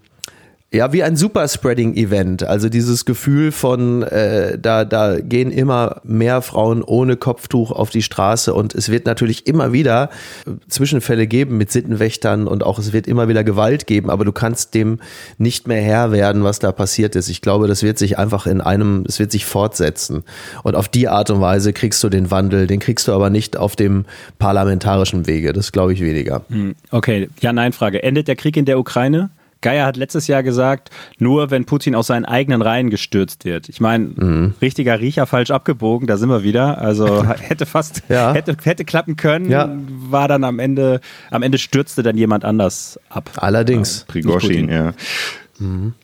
[0.72, 2.44] ja, wie ein Superspreading-Event.
[2.44, 8.02] Also dieses Gefühl von, äh, da, da gehen immer mehr Frauen ohne Kopftuch auf die
[8.02, 10.10] Straße und es wird natürlich immer wieder
[10.68, 14.74] Zwischenfälle geben mit Sittenwächtern und auch es wird immer wieder Gewalt geben, aber du kannst
[14.74, 15.00] dem
[15.38, 17.30] nicht mehr Herr werden, was da passiert ist.
[17.30, 20.24] Ich glaube, das wird sich einfach in einem, es wird sich fortsetzen.
[20.64, 23.56] Und auf die Art und Weise kriegst du den Wandel, den kriegst du aber nicht
[23.56, 24.06] auf dem
[24.40, 25.54] parlamentarischen Wege.
[25.54, 26.44] Das glaube ich weniger.
[26.50, 28.04] Hm, okay, ja, nein, Frage.
[28.04, 29.30] Endet der Krieg in der Ukraine?
[29.66, 33.68] Geier hat letztes Jahr gesagt, nur wenn Putin aus seinen eigenen Reihen gestürzt wird.
[33.68, 34.54] Ich meine, mhm.
[34.62, 36.78] richtiger Riecher falsch abgebogen, da sind wir wieder.
[36.78, 38.32] Also hätte fast, ja.
[38.32, 39.76] hätte, hätte klappen können, ja.
[39.88, 41.02] war dann am Ende,
[41.32, 43.32] am Ende stürzte dann jemand anders ab.
[43.38, 44.02] Allerdings.
[44.02, 44.94] Ja, Prigoshin, ja.
[45.58, 45.96] Mhm.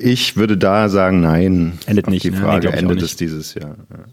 [0.00, 1.78] Ich würde da sagen, nein.
[1.84, 2.24] Endet nicht.
[2.24, 3.76] Die Frage nee, endet es dieses Jahr.
[3.90, 4.04] Ja.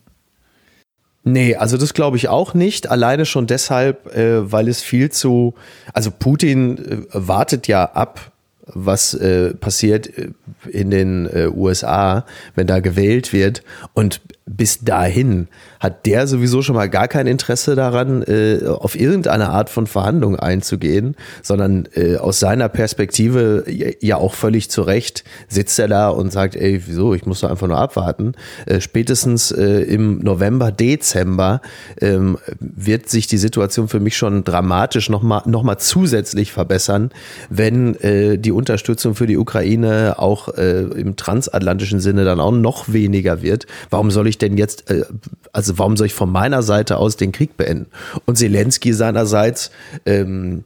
[1.23, 2.91] Nee, also das glaube ich auch nicht.
[2.91, 5.53] Alleine schon deshalb, äh, weil es viel zu,
[5.93, 8.33] also Putin äh, wartet ja ab,
[8.73, 10.29] was äh, passiert äh,
[10.69, 12.25] in den äh, USA,
[12.55, 13.63] wenn da gewählt wird.
[13.93, 15.47] Und bis dahin
[15.79, 20.37] hat der sowieso schon mal gar kein Interesse daran, äh, auf irgendeine Art von Verhandlung
[20.37, 23.65] einzugehen, sondern äh, aus seiner Perspektive
[23.99, 27.51] ja auch völlig zu Recht sitzt er da und sagt, ey, wieso, ich muss doch
[27.51, 28.33] einfach nur abwarten.
[28.65, 31.61] Äh, spätestens äh, im November, Dezember
[31.99, 37.11] ähm, wird sich die Situation für mich schon dramatisch nochmal noch mal zusätzlich verbessern,
[37.49, 42.91] wenn äh, die Unterstützung für die Ukraine auch äh, im transatlantischen Sinne dann auch noch
[42.91, 43.67] weniger wird.
[43.89, 45.03] Warum soll ich ich denn jetzt, äh,
[45.51, 47.87] also warum soll ich von meiner Seite aus den Krieg beenden?
[48.25, 49.71] Und Zelensky seinerseits
[50.05, 50.63] ähm,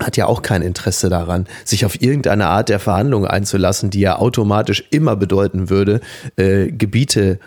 [0.00, 4.18] hat ja auch kein Interesse daran, sich auf irgendeine Art der Verhandlungen einzulassen, die ja
[4.18, 6.00] automatisch immer bedeuten würde,
[6.36, 7.38] äh, Gebiete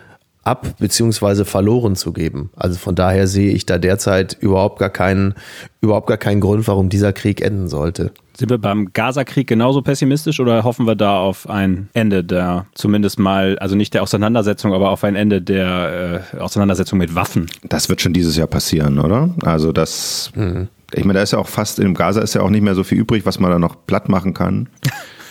[0.47, 1.43] ab bzw.
[1.43, 2.49] verloren zu geben.
[2.55, 5.35] Also von daher sehe ich da derzeit überhaupt gar keinen,
[5.81, 8.11] überhaupt gar keinen Grund, warum dieser Krieg enden sollte.
[8.37, 13.19] Sind wir beim Gaza-Krieg genauso pessimistisch oder hoffen wir da auf ein Ende der, zumindest
[13.19, 17.47] mal, also nicht der Auseinandersetzung, aber auf ein Ende der äh, Auseinandersetzung mit Waffen?
[17.63, 19.31] Das wird schon dieses Jahr passieren, oder?
[19.43, 20.69] Also das, mhm.
[20.93, 22.83] ich meine, da ist ja auch fast, im Gaza ist ja auch nicht mehr so
[22.83, 24.69] viel übrig, was man da noch platt machen kann.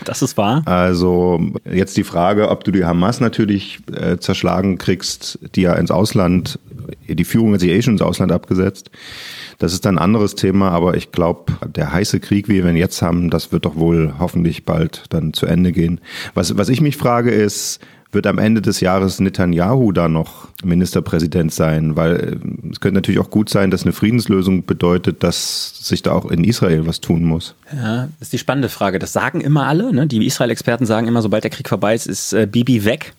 [0.06, 0.62] Das ist wahr.
[0.66, 1.40] Also
[1.70, 6.58] jetzt die Frage, ob du die Hamas natürlich äh, zerschlagen kriegst, die ja ins Ausland,
[7.08, 8.90] die Führung hat sich eh schon ins Ausland abgesetzt.
[9.58, 13.02] Das ist ein anderes Thema, aber ich glaube, der heiße Krieg, wie wir ihn jetzt
[13.02, 16.00] haben, das wird doch wohl hoffentlich bald dann zu Ende gehen.
[16.34, 17.80] Was, was ich mich frage ist,
[18.16, 21.94] wird am Ende des Jahres Netanyahu da noch Ministerpräsident sein?
[21.94, 26.12] Weil äh, es könnte natürlich auch gut sein, dass eine Friedenslösung bedeutet, dass sich da
[26.12, 27.54] auch in Israel was tun muss.
[27.72, 28.98] Ja, das ist die spannende Frage.
[28.98, 29.92] Das sagen immer alle.
[29.92, 30.08] Ne?
[30.08, 33.14] Die Israel-Experten sagen immer, sobald der Krieg vorbei ist, ist äh, Bibi weg.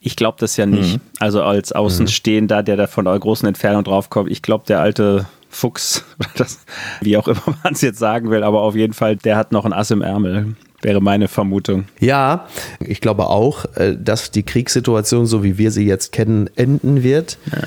[0.00, 0.96] Ich glaube das ja nicht.
[0.96, 1.00] Mhm.
[1.18, 6.04] Also als Außenstehender, der da von einer großen Entfernung draufkommt, ich glaube, der alte Fuchs,
[6.36, 6.58] das,
[7.00, 9.64] wie auch immer man es jetzt sagen will, aber auf jeden Fall, der hat noch
[9.64, 11.86] ein Ass im Ärmel wäre meine Vermutung.
[11.98, 12.46] Ja,
[12.78, 17.38] ich glaube auch, äh, dass die Kriegssituation, so wie wir sie jetzt kennen, enden wird.
[17.50, 17.62] Ja.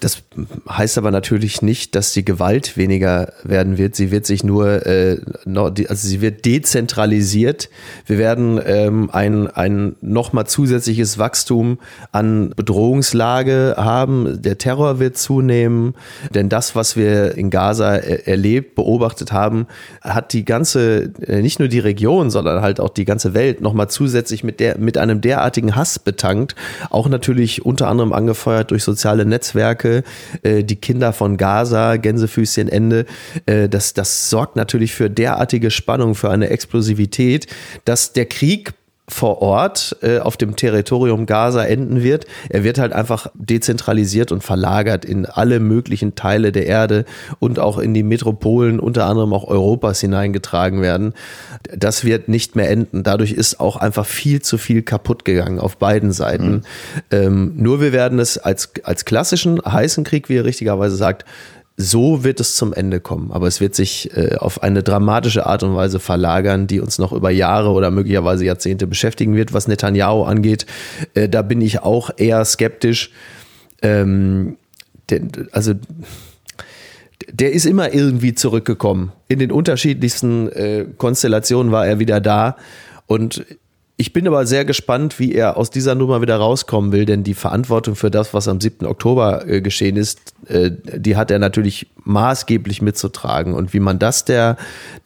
[0.00, 0.22] Das
[0.68, 3.94] heißt aber natürlich nicht, dass die Gewalt weniger werden wird.
[3.94, 7.68] Sie wird sich nur, äh, also sie wird dezentralisiert.
[8.06, 11.78] Wir werden ähm, ein, ein nochmal zusätzliches Wachstum
[12.12, 14.42] an Bedrohungslage haben.
[14.42, 15.94] Der Terror wird zunehmen,
[16.34, 19.66] denn das, was wir in Gaza er erlebt, beobachtet haben,
[20.00, 23.88] hat die ganze, äh, nicht nur die Region, sondern halt auch die ganze Welt nochmal
[23.88, 26.54] zusätzlich mit, der, mit einem derartigen Hass betankt.
[26.90, 30.02] Auch natürlich unter anderem angefeuert durch soziale Netzwerke
[30.42, 33.06] äh, die Kinder von Gaza, Gänsefüßchen Ende.
[33.46, 37.46] Äh, das, das sorgt natürlich für derartige Spannung, für eine Explosivität,
[37.84, 38.74] dass der Krieg
[39.06, 42.24] vor Ort äh, auf dem Territorium Gaza enden wird.
[42.48, 47.04] Er wird halt einfach dezentralisiert und verlagert in alle möglichen Teile der Erde
[47.38, 51.12] und auch in die Metropolen, unter anderem auch Europas hineingetragen werden.
[51.76, 53.02] Das wird nicht mehr enden.
[53.02, 56.50] Dadurch ist auch einfach viel zu viel kaputt gegangen auf beiden Seiten.
[56.50, 56.62] Mhm.
[57.10, 61.26] Ähm, nur wir werden es als, als klassischen heißen Krieg, wie er richtigerweise sagt,
[61.76, 63.32] so wird es zum Ende kommen.
[63.32, 67.12] Aber es wird sich äh, auf eine dramatische Art und Weise verlagern, die uns noch
[67.12, 70.66] über Jahre oder möglicherweise Jahrzehnte beschäftigen wird, was Netanyahu angeht.
[71.14, 73.10] Äh, da bin ich auch eher skeptisch.
[73.82, 74.56] Ähm,
[75.10, 75.74] denn, also
[77.30, 79.12] der ist immer irgendwie zurückgekommen.
[79.28, 82.56] In den unterschiedlichsten äh, Konstellationen war er wieder da.
[83.06, 83.44] Und
[83.96, 87.34] ich bin aber sehr gespannt, wie er aus dieser Nummer wieder rauskommen will, denn die
[87.34, 88.86] Verantwortung für das, was am 7.
[88.86, 93.54] Oktober äh, geschehen ist, äh, die hat er natürlich maßgeblich mitzutragen.
[93.54, 94.56] Und wie man das der,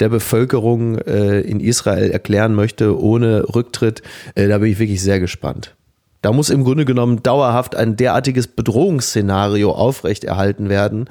[0.00, 4.02] der Bevölkerung äh, in Israel erklären möchte, ohne Rücktritt,
[4.34, 5.74] da bin ich wirklich sehr gespannt.
[6.20, 11.08] Da muss im Grunde genommen dauerhaft ein derartiges Bedrohungsszenario aufrechterhalten werden,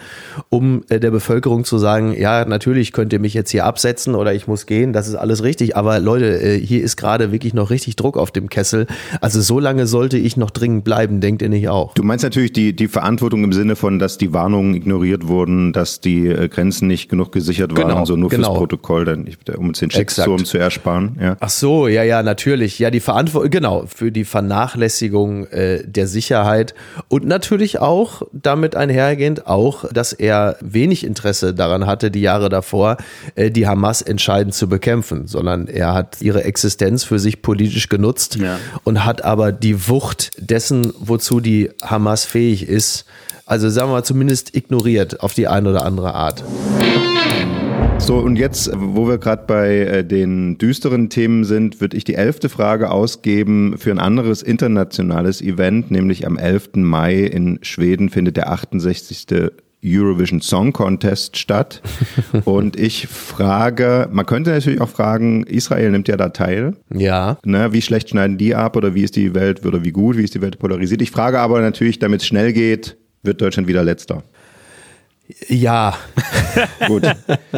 [0.50, 4.34] um äh, der Bevölkerung zu sagen, ja, natürlich könnt ihr mich jetzt hier absetzen oder
[4.34, 7.70] ich muss gehen, das ist alles richtig, aber Leute, äh, hier ist gerade wirklich noch
[7.70, 8.86] richtig Druck auf dem Kessel.
[9.22, 11.94] Also so lange sollte ich noch dringend bleiben, denkt ihr nicht auch?
[11.94, 16.02] Du meinst natürlich die, die Verantwortung im Sinne von, dass die Warnungen ignoriert wurden, dass
[16.02, 18.50] die äh, Grenzen nicht genug gesichert waren, genau, so nur genau.
[18.50, 21.18] fürs Protokoll, dann, um uns den Shitstorm zu ersparen.
[21.22, 21.38] Ja.
[21.40, 22.78] Ach so, ja, ja, natürlich.
[22.80, 26.74] Ja, die Verantwortung, genau, für die Vernachlässigung Vernachlässigung äh, der Sicherheit
[27.08, 32.98] und natürlich auch damit einhergehend auch, dass er wenig Interesse daran hatte, die Jahre davor
[33.36, 38.36] äh, die Hamas entscheidend zu bekämpfen, sondern er hat ihre Existenz für sich politisch genutzt
[38.36, 38.60] ja.
[38.84, 43.06] und hat aber die Wucht dessen, wozu die Hamas fähig ist,
[43.46, 46.44] also sagen wir mal zumindest ignoriert auf die eine oder andere Art.
[48.00, 52.16] So, und jetzt, wo wir gerade bei äh, den düsteren Themen sind, würde ich die
[52.16, 56.76] elfte Frage ausgeben für ein anderes internationales Event, nämlich am 11.
[56.76, 59.52] Mai in Schweden findet der 68.
[59.84, 61.82] Eurovision Song Contest statt.
[62.46, 66.76] Und ich frage, man könnte natürlich auch fragen, Israel nimmt ja da teil.
[66.94, 67.38] Ja.
[67.46, 70.24] Ne, wie schlecht schneiden die ab oder wie ist die Welt oder wie gut, wie
[70.24, 71.02] ist die Welt polarisiert?
[71.02, 74.24] Ich frage aber natürlich, damit es schnell geht, wird Deutschland wieder letzter.
[75.48, 75.98] Ja.
[76.88, 77.04] Gut.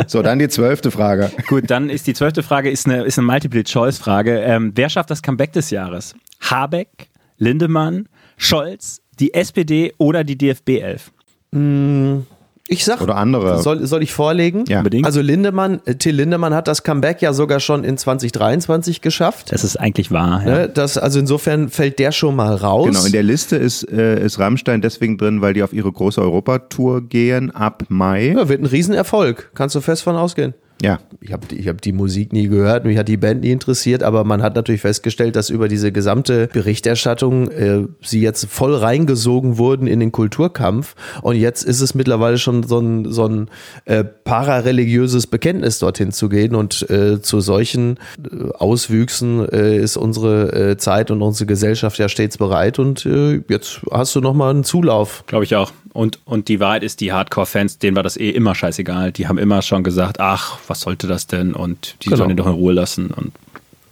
[0.08, 1.32] So, dann die zwölfte Frage.
[1.48, 4.40] Gut, dann ist die zwölfte Frage ist eine, ist eine Multiple-Choice-Frage.
[4.40, 6.16] Ähm, wer schafft das Comeback des Jahres?
[6.42, 11.12] Habeck, Lindemann, Scholz, die SPD oder die DFB 11?
[11.52, 12.26] Mmh.
[12.72, 13.64] Ich sag, oder andere.
[13.64, 14.64] Soll, soll ich vorlegen?
[14.68, 14.78] Ja.
[14.80, 15.06] Unbedingt.
[15.06, 19.52] Also Lindemann, äh, Till Lindemann hat das Comeback ja sogar schon in 2023 geschafft.
[19.52, 20.44] Das ist eigentlich wahr.
[20.46, 20.52] Ja.
[20.52, 22.86] Ne, das, also insofern fällt der schon mal raus.
[22.86, 26.22] Genau, in der Liste ist, äh, ist Rammstein deswegen drin, weil die auf ihre große
[26.22, 28.34] Europatour gehen ab Mai.
[28.36, 29.50] Ja, wird ein Riesenerfolg.
[29.56, 30.54] Kannst du fest von ausgehen.
[30.82, 31.00] Ja.
[31.22, 34.24] Ich habe ich hab die Musik nie gehört, mich hat die Band nie interessiert, aber
[34.24, 39.88] man hat natürlich festgestellt, dass über diese gesamte Berichterstattung äh, sie jetzt voll reingesogen wurden
[39.88, 40.96] in den Kulturkampf.
[41.22, 43.50] Und jetzt ist es mittlerweile schon so ein, so ein
[43.86, 46.56] äh, parareligiöses Bekenntnis, dorthin zu gehen.
[46.56, 52.08] Und äh, zu solchen äh, Auswüchsen äh, ist unsere äh, Zeit und unsere Gesellschaft ja
[52.08, 52.80] stets bereit.
[52.80, 55.26] Und äh, jetzt hast du nochmal einen Zulauf.
[55.28, 55.74] Glaube ich auch.
[55.94, 59.12] Und, und die Wahrheit ist, die Hardcore-Fans, denen war das eh immer scheißegal.
[59.12, 61.54] Die haben immer schon gesagt, ach, was sollte das denn?
[61.54, 62.18] Und die genau.
[62.18, 63.12] sollen ihn doch in Ruhe lassen.
[63.12, 63.34] Und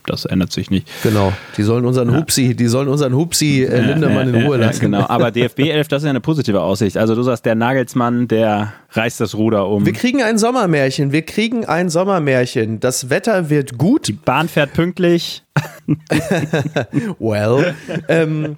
[0.08, 0.88] das ändert sich nicht.
[1.04, 1.34] Genau.
[1.58, 2.18] Die sollen unseren ja.
[2.18, 4.80] Hupsi, die sollen unseren Hupsi äh, Lindemann in Ruhe lassen.
[4.80, 5.06] genau.
[5.08, 6.98] Aber DFB 11, das ist ja eine positive Aussicht.
[6.98, 9.86] Also du sagst, der Nagelsmann, der reißt das Ruder um.
[9.86, 11.12] Wir kriegen ein Sommermärchen.
[11.12, 12.80] Wir kriegen ein Sommermärchen.
[12.80, 14.08] Das Wetter wird gut.
[14.08, 15.44] Die Bahn fährt pünktlich.
[17.20, 17.76] well.
[18.08, 18.56] Ähm,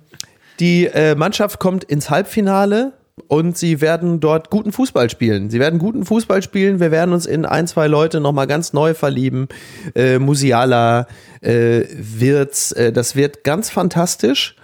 [0.59, 2.93] die äh, Mannschaft kommt ins Halbfinale
[3.27, 5.49] und sie werden dort guten Fußball spielen.
[5.49, 6.79] Sie werden guten Fußball spielen.
[6.79, 9.47] Wir werden uns in ein, zwei Leute nochmal ganz neu verlieben.
[9.95, 11.07] Äh, Musiala,
[11.41, 14.55] äh, Wirtz, äh, das wird ganz fantastisch.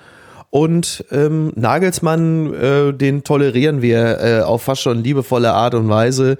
[0.49, 6.37] Und ähm, Nagelsmann, äh, den tolerieren wir äh, auf fast schon liebevolle Art und Weise.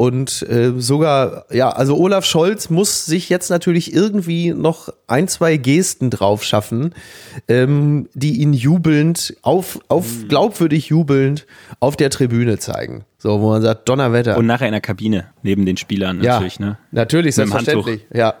[0.00, 5.58] Und äh, sogar, ja, also Olaf Scholz muss sich jetzt natürlich irgendwie noch ein, zwei
[5.58, 6.94] Gesten drauf schaffen,
[7.48, 10.28] ähm, die ihn jubelnd, auf, auf mhm.
[10.28, 11.46] glaubwürdig jubelnd
[11.80, 13.04] auf der Tribüne zeigen.
[13.18, 14.38] So, wo man sagt, Donnerwetter.
[14.38, 16.78] Und nachher in der Kabine, neben den Spielern natürlich, ja, ne?
[16.90, 18.06] Natürlich, selbstverständlich.
[18.14, 18.36] Ja.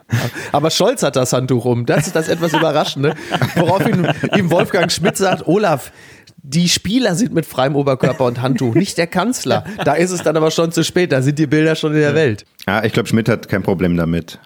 [0.52, 1.84] Aber Scholz hat das Handtuch um.
[1.84, 3.14] Das ist das etwas Überraschende.
[3.56, 5.92] Woraufhin ihm Wolfgang Schmidt sagt, Olaf,
[6.42, 9.64] die Spieler sind mit freiem Oberkörper und Handtuch, nicht der Kanzler.
[9.84, 12.14] Da ist es dann aber schon zu spät, da sind die Bilder schon in der
[12.14, 12.44] Welt.
[12.66, 14.38] Ja, ich glaube, Schmidt hat kein Problem damit.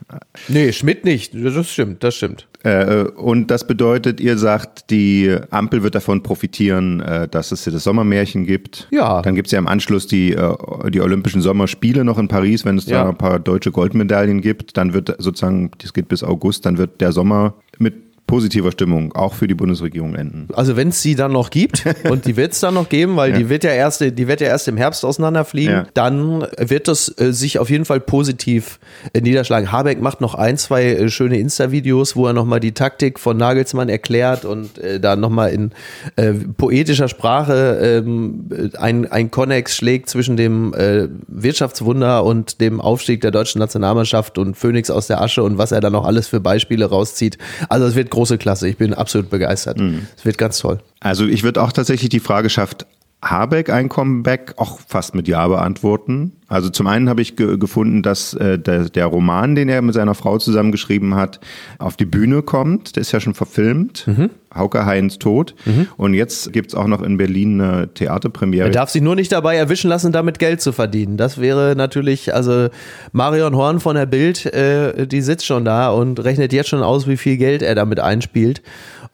[0.48, 1.34] Nee, Schmidt nicht.
[1.34, 2.48] Das stimmt, das stimmt.
[2.62, 7.84] Äh, und das bedeutet, ihr sagt, die Ampel wird davon profitieren, äh, dass es das
[7.84, 8.88] Sommermärchen gibt.
[8.90, 9.20] Ja.
[9.20, 12.78] Dann gibt es ja im Anschluss die, äh, die Olympischen Sommerspiele noch in Paris, wenn
[12.78, 13.04] es ja.
[13.04, 14.76] da ein paar deutsche Goldmedaillen gibt.
[14.76, 17.94] Dann wird sozusagen, das geht bis August, dann wird der Sommer mit
[18.34, 20.48] positiver Stimmung auch für die Bundesregierung enden.
[20.54, 23.30] Also wenn es sie dann noch gibt und die wird es dann noch geben, weil
[23.30, 23.38] ja.
[23.38, 25.86] die wird ja erst, die wird ja erst im Herbst auseinanderfliegen, ja.
[25.94, 28.80] dann wird das äh, sich auf jeden Fall positiv
[29.12, 29.70] äh, niederschlagen.
[29.70, 33.88] Habeck macht noch ein, zwei äh, schöne Insta-Videos, wo er nochmal die Taktik von Nagelsmann
[33.88, 35.70] erklärt und äh, da nochmal in
[36.16, 38.48] äh, poetischer Sprache ähm,
[38.80, 44.56] ein, ein Konnex schlägt zwischen dem äh, Wirtschaftswunder und dem Aufstieg der deutschen Nationalmannschaft und
[44.56, 47.38] Phoenix aus der Asche und was er da noch alles für Beispiele rauszieht.
[47.68, 48.68] Also es wird große Klasse.
[48.68, 49.78] Ich bin absolut begeistert.
[49.78, 50.06] Mhm.
[50.16, 50.80] Es wird ganz toll.
[51.00, 52.86] Also ich würde auch tatsächlich die Frage schafft
[53.24, 56.32] Habeck ein Comeback auch fast mit Ja beantworten.
[56.46, 59.94] Also zum einen habe ich ge gefunden, dass äh, der, der, Roman, den er mit
[59.94, 61.40] seiner Frau zusammengeschrieben hat,
[61.78, 62.96] auf die Bühne kommt.
[62.96, 64.06] Der ist ja schon verfilmt.
[64.06, 64.30] Mhm.
[64.54, 65.54] Hauke Heinz tot.
[65.64, 65.88] Mhm.
[65.96, 68.66] Und jetzt gibt es auch noch in Berlin eine Theaterpremiere.
[68.66, 71.16] Er darf sich nur nicht dabei erwischen lassen, damit Geld zu verdienen.
[71.16, 72.68] Das wäre natürlich, also
[73.12, 77.08] Marion Horn von der Bild, äh, die sitzt schon da und rechnet jetzt schon aus,
[77.08, 78.62] wie viel Geld er damit einspielt.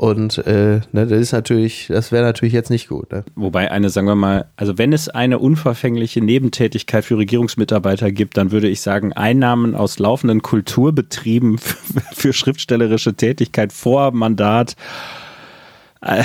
[0.00, 3.12] Und äh, ne, das ist natürlich, das wäre natürlich jetzt nicht gut.
[3.12, 3.22] Ne?
[3.34, 8.50] Wobei eine, sagen wir mal, also wenn es eine unverfängliche Nebentätigkeit für Regierungsmitarbeiter gibt, dann
[8.50, 11.58] würde ich sagen, Einnahmen aus laufenden Kulturbetrieben
[12.14, 14.74] für schriftstellerische Tätigkeit vor Mandat.
[16.00, 16.24] Äh,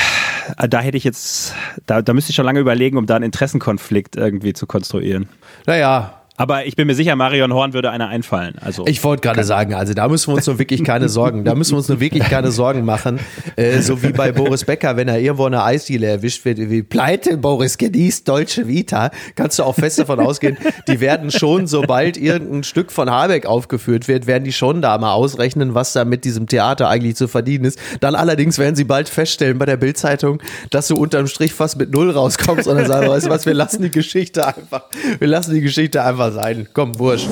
[0.70, 1.54] da hätte ich jetzt,
[1.86, 5.28] da, da müsste ich schon lange überlegen, um da einen Interessenkonflikt irgendwie zu konstruieren.
[5.66, 8.56] Naja, Aber ich bin mir sicher, Marion Horn würde einer einfallen.
[8.60, 11.56] Also ich wollte gerade sagen, also da müssen wir uns nur wirklich keine Sorgen, da
[11.56, 13.20] müssen wir uns nur wirklich keine Sorgen machen.
[13.56, 17.38] Äh, so wie bei Boris Becker, wenn er irgendwo eine Eisdiele erwischt wird, wie pleite
[17.38, 20.58] Boris genießt deutsche Vita, kannst du auch fest davon ausgehen,
[20.90, 25.14] die werden schon, sobald irgendein Stück von Habeck aufgeführt wird, werden die schon da mal
[25.14, 27.80] ausrechnen, was da mit diesem Theater eigentlich zu verdienen ist.
[28.02, 31.94] Dann allerdings werden sie bald feststellen bei der Bildzeitung, dass du unterm Strich fast mit
[31.94, 34.84] Null rauskommst und dann sagen, weißt du was, wir lassen die Geschichte einfach,
[35.20, 36.68] wir lassen die Geschichte einfach mal sein.
[36.74, 37.30] Komm, wurscht.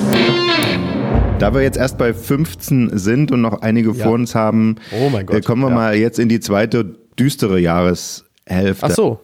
[1.38, 4.04] Da wir jetzt erst bei 15 sind und noch einige ja.
[4.04, 5.74] vor uns haben, oh Gott, äh, kommen wir ja.
[5.74, 6.84] mal jetzt in die zweite
[7.18, 8.82] düstere Jahreshälfte.
[8.82, 9.20] Ach so.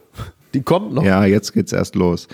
[0.52, 1.04] Die kommt noch.
[1.04, 2.26] Ja, jetzt geht's erst los.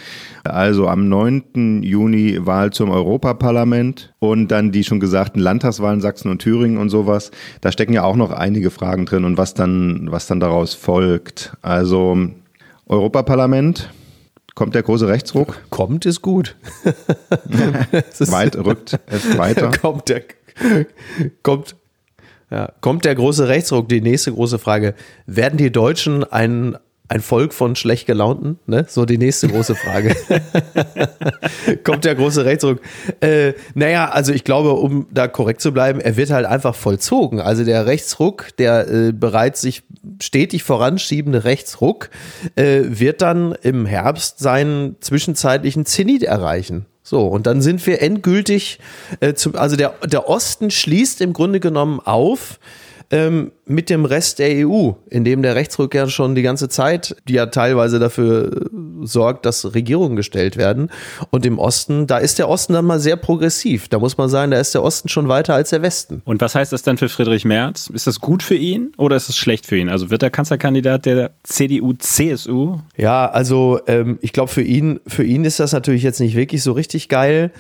[0.43, 1.83] Also am 9.
[1.83, 7.31] Juni Wahl zum Europaparlament und dann die schon gesagten Landtagswahlen Sachsen und Thüringen und sowas.
[7.61, 11.59] Da stecken ja auch noch einige Fragen drin und was dann, was dann daraus folgt.
[11.61, 12.17] Also
[12.87, 13.91] Europaparlament,
[14.57, 15.61] Kommt der große Rechtsruck?
[15.69, 16.57] Kommt ist gut.
[18.19, 19.71] Weit rückt es weiter.
[19.83, 20.23] Kommt der,
[21.43, 21.77] kommt,
[22.51, 23.91] ja, kommt der große Rechtsruck?
[23.91, 24.95] Die nächste große Frage.
[25.27, 28.59] Werden die Deutschen einen ein Volk von schlecht gelaunten?
[28.67, 28.87] Ne?
[28.89, 30.17] So die nächste große Frage.
[31.85, 32.81] Kommt der große Rechtsruck?
[33.21, 37.41] Äh, naja, also ich glaube, um da korrekt zu bleiben, er wird halt einfach vollzogen.
[37.41, 39.83] Also der Rechtsruck, der äh, bereits sich
[40.21, 42.11] stetig voranschiebende Rechtsruck,
[42.57, 46.87] äh, wird dann im Herbst seinen zwischenzeitlichen Zenit erreichen.
[47.03, 48.81] So, und dann sind wir endgültig,
[49.21, 52.59] äh, zum, also der, der Osten schließt im Grunde genommen auf
[53.11, 57.35] ähm, mit dem Rest der EU, in dem der Rechtsrückkehr schon die ganze Zeit, die
[57.35, 60.91] ja teilweise dafür äh, sorgt, dass Regierungen gestellt werden.
[61.31, 63.89] Und im Osten, da ist der Osten dann mal sehr progressiv.
[63.89, 66.23] Da muss man sagen, da ist der Osten schon weiter als der Westen.
[66.25, 67.91] Und was heißt das dann für Friedrich Merz?
[67.93, 69.89] Ist das gut für ihn oder ist es schlecht für ihn?
[69.89, 72.79] Also wird er Kanzlerkandidat der CDU, CSU?
[72.97, 76.63] Ja, also ähm, ich glaube, für ihn, für ihn ist das natürlich jetzt nicht wirklich
[76.63, 77.53] so richtig geil.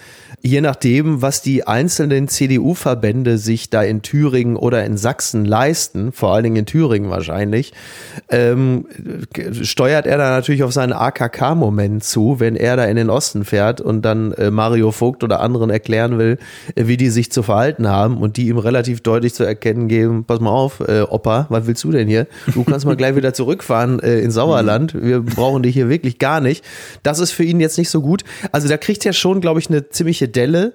[0.47, 6.33] Je nachdem, was die einzelnen CDU-Verbände sich da in Thüringen oder in Sachsen leisten, vor
[6.33, 7.73] allen Dingen in Thüringen wahrscheinlich,
[8.29, 8.87] ähm,
[9.63, 13.81] steuert er da natürlich auf seinen AKK-Moment zu, wenn er da in den Osten fährt
[13.81, 16.39] und dann äh, Mario Vogt oder anderen erklären will,
[16.77, 20.27] äh, wie die sich zu verhalten haben und die ihm relativ deutlich zu erkennen geben,
[20.27, 22.29] pass mal auf, äh, Opa, was willst du denn hier?
[22.55, 24.95] Du kannst mal gleich wieder zurückfahren äh, in Sauerland.
[24.95, 26.65] Wir brauchen dich hier wirklich gar nicht.
[27.03, 28.23] Das ist für ihn jetzt nicht so gut.
[28.53, 30.73] Also da kriegt er schon, glaube ich, eine ziemliche Delle.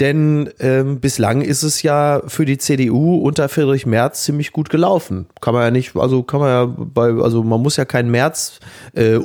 [0.00, 5.26] Denn ähm, bislang ist es ja für die CDU unter Friedrich Merz ziemlich gut gelaufen.
[5.40, 8.58] Kann man ja nicht, also kann man ja bei, also man muss ja kein Merz
[8.94, 9.20] äh,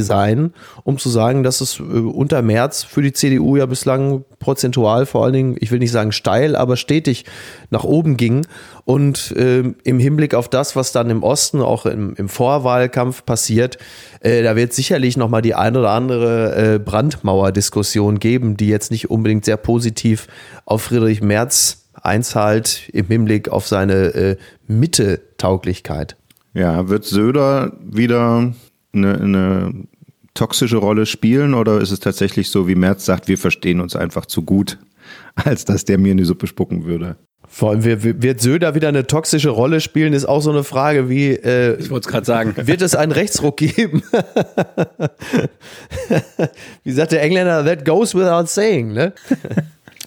[0.00, 0.52] sein,
[0.84, 5.24] um zu sagen, dass es äh, unter Merz für die CDU ja bislang prozentual vor
[5.24, 7.24] allen Dingen, ich will nicht sagen steil, aber stetig
[7.70, 8.46] nach oben ging.
[8.84, 13.76] Und äh, im Hinblick auf das, was dann im Osten, auch im, im Vorwahlkampf passiert,
[14.20, 19.10] äh, da wird sicherlich nochmal die ein oder andere äh, Brandmauer-Diskussion geben, die jetzt nicht
[19.10, 19.87] unbedingt sehr positiv
[20.64, 26.16] auf Friedrich Merz einzahlt im Hinblick auf seine äh, Mitte-Tauglichkeit.
[26.54, 28.54] Ja, wird Söder wieder
[28.92, 29.74] eine, eine
[30.34, 34.26] toxische Rolle spielen oder ist es tatsächlich so, wie Merz sagt, wir verstehen uns einfach
[34.26, 34.78] zu gut,
[35.34, 37.16] als dass der mir in die Suppe spucken würde?
[37.50, 41.30] Vor allem wird Söder wieder eine toxische Rolle spielen, ist auch so eine Frage wie.
[41.30, 42.54] Äh, ich wollte es gerade sagen.
[42.66, 44.02] Wird es einen Rechtsruck geben?
[46.84, 49.14] wie sagt der Engländer, that goes without saying, ne?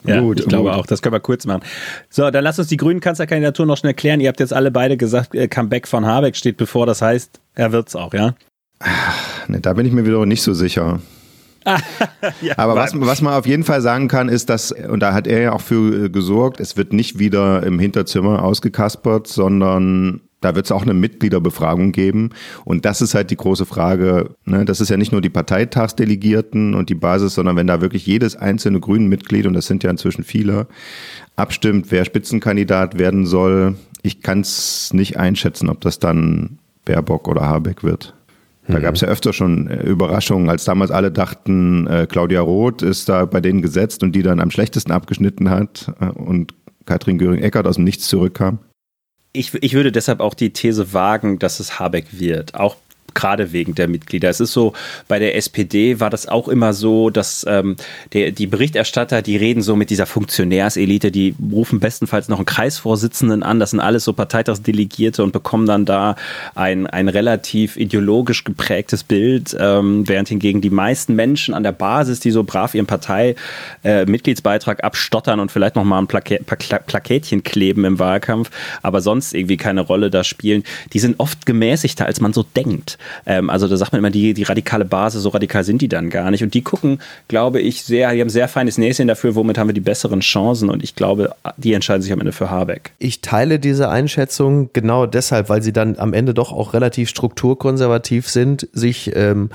[0.04, 0.80] Ja, gut, ich glaube gut.
[0.80, 0.86] auch.
[0.86, 1.62] Das können wir kurz machen.
[2.10, 4.20] So, dann lasst uns die grünen Kanzlerkandidatur noch schnell klären.
[4.20, 6.86] Ihr habt jetzt alle beide gesagt, äh, Comeback von Habeck steht bevor.
[6.86, 8.36] Das heißt, er wird's auch, ja?
[8.80, 11.00] Ach, ne, da bin ich mir wieder nicht so sicher.
[12.42, 15.28] ja, Aber was, was man auf jeden Fall sagen kann, ist, dass, und da hat
[15.28, 20.56] er ja auch für äh, gesorgt, es wird nicht wieder im Hinterzimmer ausgekaspert, sondern da
[20.56, 22.32] wird es auch eine Mitgliederbefragung geben.
[22.66, 24.32] Und das ist halt die große Frage.
[24.46, 24.66] Ne?
[24.66, 28.36] Das ist ja nicht nur die Parteitagsdelegierten und die Basis, sondern wenn da wirklich jedes
[28.36, 30.68] einzelne grünen Mitglied, und das sind ja inzwischen viele,
[31.36, 33.76] abstimmt, wer Spitzenkandidat werden soll.
[34.02, 38.16] Ich kann es nicht einschätzen, ob das dann Baerbock oder Habeck wird.
[38.68, 38.84] Da mhm.
[38.84, 43.10] gab es ja öfter schon äh, Überraschungen, als damals alle dachten, äh, Claudia Roth ist
[43.10, 46.54] da bei denen gesetzt und die dann am schlechtesten abgeschnitten hat äh, und
[46.86, 48.60] Katrin Göring-Eckert aus dem Nichts zurückkam.
[49.34, 52.56] Ich, ich würde deshalb auch die These wagen, dass es Habeck wird.
[52.56, 52.76] Auch
[53.14, 54.30] gerade wegen der Mitglieder.
[54.30, 54.74] Es ist so,
[55.08, 57.76] bei der SPD war das auch immer so, dass ähm,
[58.14, 63.44] der, die Berichterstatter, die reden so mit dieser Funktionärselite, die rufen bestenfalls noch einen Kreisvorsitzenden
[63.44, 66.16] an, das sind alles so Parteitagsdelegierte und bekommen dann da
[66.56, 72.20] ein, ein relativ ideologisch geprägtes Bild, ähm, während hingegen die meisten Menschen an der Basis,
[72.20, 77.86] die so brav ihren Parteimitgliedsbeitrag äh, abstottern und vielleicht noch mal ein Plake Plaketchen kleben
[77.86, 82.34] im Wahlkampf, aber sonst irgendwie keine Rolle da spielen, die sind oft gemäßigter, als man
[82.34, 82.98] so denkt.
[83.26, 86.10] Ähm, also da sagt man immer, die, die radikale Basis, so radikal sind die dann
[86.10, 86.44] gar nicht.
[86.44, 89.74] Und die gucken, glaube ich, sehr, die haben sehr feines Näschen dafür, womit haben wir
[89.74, 90.70] die besseren Chancen.
[90.70, 92.92] Und ich glaube, die entscheiden sich am Ende für Habeck.
[93.00, 98.28] Ich teile diese Einschätzung genau deshalb, weil sie dann am Ende doch auch relativ strukturkonservativ
[98.28, 99.50] sind, sich ähm,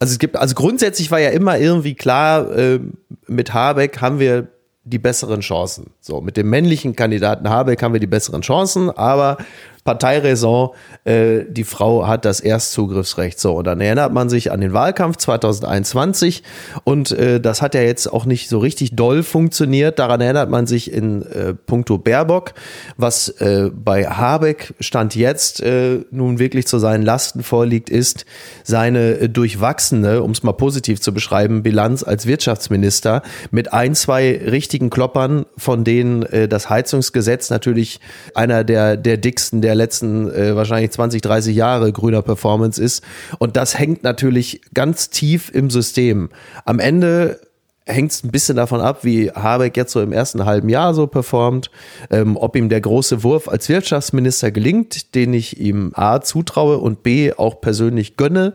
[0.00, 2.80] also es gibt, also grundsätzlich war ja immer irgendwie klar, äh,
[3.26, 4.48] mit Habeck haben wir
[4.90, 5.90] die besseren Chancen.
[6.00, 9.38] So, mit dem männlichen Kandidaten Habeck haben wir die besseren Chancen, aber
[9.84, 10.70] Parteiräson,
[11.04, 13.40] äh, die Frau hat das Erstzugriffsrecht.
[13.40, 16.42] So, und dann erinnert man sich an den Wahlkampf 2021
[16.84, 19.98] und äh, das hat ja jetzt auch nicht so richtig doll funktioniert.
[19.98, 22.52] Daran erinnert man sich in äh, puncto Baerbock,
[22.98, 28.26] was äh, bei Habeck Stand jetzt äh, nun wirklich zu seinen Lasten vorliegt, ist
[28.64, 34.40] seine äh, durchwachsene, um es mal positiv zu beschreiben, Bilanz als Wirtschaftsminister mit ein, zwei
[34.80, 38.00] richtigen Kloppern, von denen äh, das Heizungsgesetz natürlich
[38.34, 43.04] einer der, der dicksten der letzten äh, wahrscheinlich 20, 30 Jahre grüner Performance ist.
[43.38, 46.30] Und das hängt natürlich ganz tief im System.
[46.64, 47.40] Am Ende
[47.84, 51.06] hängt es ein bisschen davon ab, wie Habeck jetzt so im ersten halben Jahr so
[51.06, 51.70] performt,
[52.10, 57.02] ähm, ob ihm der große Wurf als Wirtschaftsminister gelingt, den ich ihm A zutraue und
[57.02, 58.54] B auch persönlich gönne.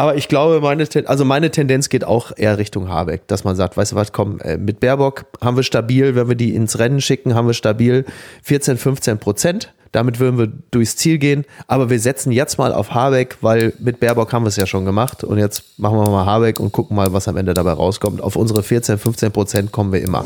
[0.00, 3.76] Aber ich glaube, meine, also meine Tendenz geht auch eher Richtung Habeck, dass man sagt,
[3.76, 7.00] weißt du was, komm, äh, mit Baerbock haben wir stabil, wenn wir die ins Rennen
[7.00, 8.04] schicken, haben wir stabil
[8.44, 9.74] 14, 15 Prozent.
[9.90, 11.44] Damit würden wir durchs Ziel gehen.
[11.66, 14.84] Aber wir setzen jetzt mal auf Habeck, weil mit Baerbock haben wir es ja schon
[14.84, 15.24] gemacht.
[15.24, 18.20] Und jetzt machen wir mal Habeck und gucken mal, was am Ende dabei rauskommt.
[18.20, 20.24] Auf unsere 14, 15 Prozent kommen wir immer.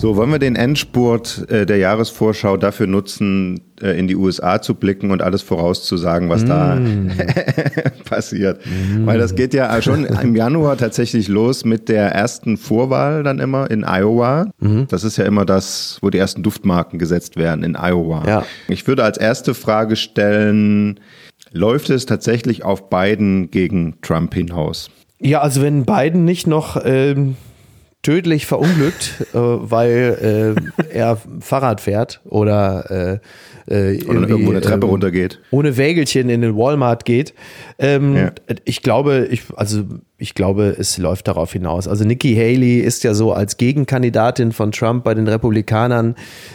[0.00, 4.74] So, wollen wir den Endspurt äh, der Jahresvorschau dafür nutzen, äh, in die USA zu
[4.74, 6.46] blicken und alles vorauszusagen, was mm.
[6.46, 6.80] da
[8.08, 8.64] passiert?
[8.64, 9.04] Mm.
[9.04, 13.70] Weil das geht ja schon im Januar tatsächlich los mit der ersten Vorwahl dann immer
[13.70, 14.46] in Iowa.
[14.60, 14.84] Mm.
[14.88, 18.24] Das ist ja immer das, wo die ersten Duftmarken gesetzt werden in Iowa.
[18.26, 18.46] Ja.
[18.68, 20.98] Ich würde als erste Frage stellen,
[21.52, 24.88] läuft es tatsächlich auf Biden gegen Trump hinaus?
[25.18, 27.36] Ja, also wenn Biden nicht noch ähm
[28.02, 30.56] tödlich verunglückt, äh, weil
[30.88, 33.20] äh, er Fahrrad fährt oder
[33.68, 35.40] äh, äh oder irgendwo eine Treppe ähm, runtergeht.
[35.50, 37.34] Ohne Wägelchen in den Walmart geht.
[37.78, 38.32] Ähm, ja.
[38.64, 39.84] Ich glaube, ich, also
[40.20, 41.88] ich glaube, es läuft darauf hinaus.
[41.88, 46.14] Also Nikki Haley ist ja so als Gegenkandidatin von Trump bei den Republikanern,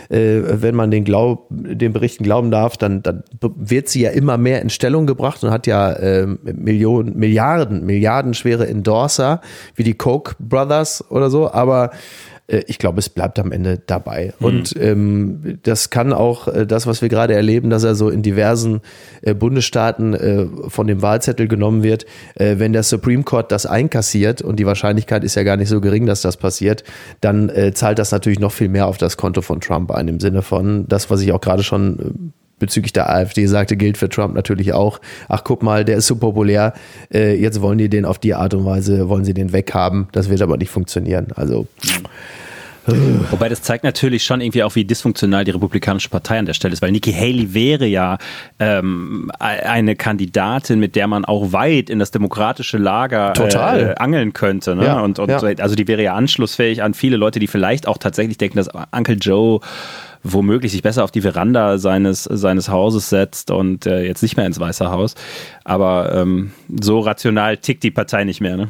[0.10, 4.38] äh, wenn man den, Glaub, den Berichten glauben darf, dann, dann wird sie ja immer
[4.38, 9.42] mehr in Stellung gebracht und hat ja äh, Millionen, Milliarden, Milliardenschwere Endorser
[9.74, 11.52] wie die Koch Brothers oder so.
[11.52, 11.90] Aber
[12.48, 14.34] ich glaube, es bleibt am Ende dabei.
[14.40, 14.46] Mhm.
[14.46, 18.22] Und ähm, das kann auch äh, das, was wir gerade erleben, dass er so in
[18.22, 18.82] diversen
[19.24, 24.42] äh, Bundesstaaten äh, von dem Wahlzettel genommen wird, äh, wenn der Supreme Court das einkassiert
[24.42, 26.84] und die Wahrscheinlichkeit ist ja gar nicht so gering, dass das passiert,
[27.22, 30.20] dann äh, zahlt das natürlich noch viel mehr auf das Konto von Trump ein, im
[30.20, 34.10] Sinne von das, was ich auch gerade schon äh, bezüglich der AfD sagte, gilt für
[34.10, 35.00] Trump natürlich auch.
[35.28, 36.74] Ach, guck mal, der ist so populär.
[37.14, 40.08] Äh, jetzt wollen die den auf die Art und Weise, wollen sie den weghaben.
[40.12, 41.28] Das wird aber nicht funktionieren.
[41.36, 41.68] Also.
[43.32, 46.74] Wobei das zeigt natürlich schon irgendwie auch, wie dysfunktional die Republikanische Partei an der Stelle
[46.74, 48.20] ist, weil Nikki Haley wäre ja
[48.60, 54.76] ähm, eine Kandidatin, mit der man auch weit in das demokratische Lager äh, angeln könnte.
[54.76, 54.86] Ne?
[54.86, 55.40] Ja, und, und ja.
[55.40, 59.18] also die wäre ja anschlussfähig an viele Leute, die vielleicht auch tatsächlich denken, dass Uncle
[59.20, 59.62] Joe
[60.26, 64.46] womöglich sich besser auf die Veranda seines, seines Hauses setzt und äh, jetzt nicht mehr
[64.46, 65.16] ins Weiße Haus.
[65.64, 66.52] Aber ähm,
[66.82, 68.58] so rational tickt die Partei nicht mehr.
[68.58, 68.68] Ne?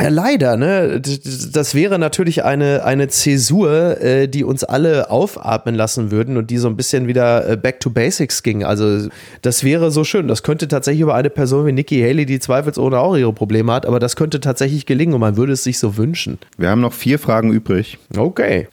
[0.00, 1.00] Ja, leider, ne?
[1.00, 6.56] Das wäre natürlich eine, eine Zäsur, äh, die uns alle aufatmen lassen würden und die
[6.58, 8.64] so ein bisschen wieder äh, back to basics ging.
[8.64, 9.08] Also,
[9.42, 10.26] das wäre so schön.
[10.26, 13.86] Das könnte tatsächlich über eine Person wie Nikki Haley, die zweifelsohne auch ihre Probleme hat,
[13.86, 16.38] aber das könnte tatsächlich gelingen und man würde es sich so wünschen.
[16.58, 17.98] Wir haben noch vier Fragen übrig.
[18.16, 18.66] Okay.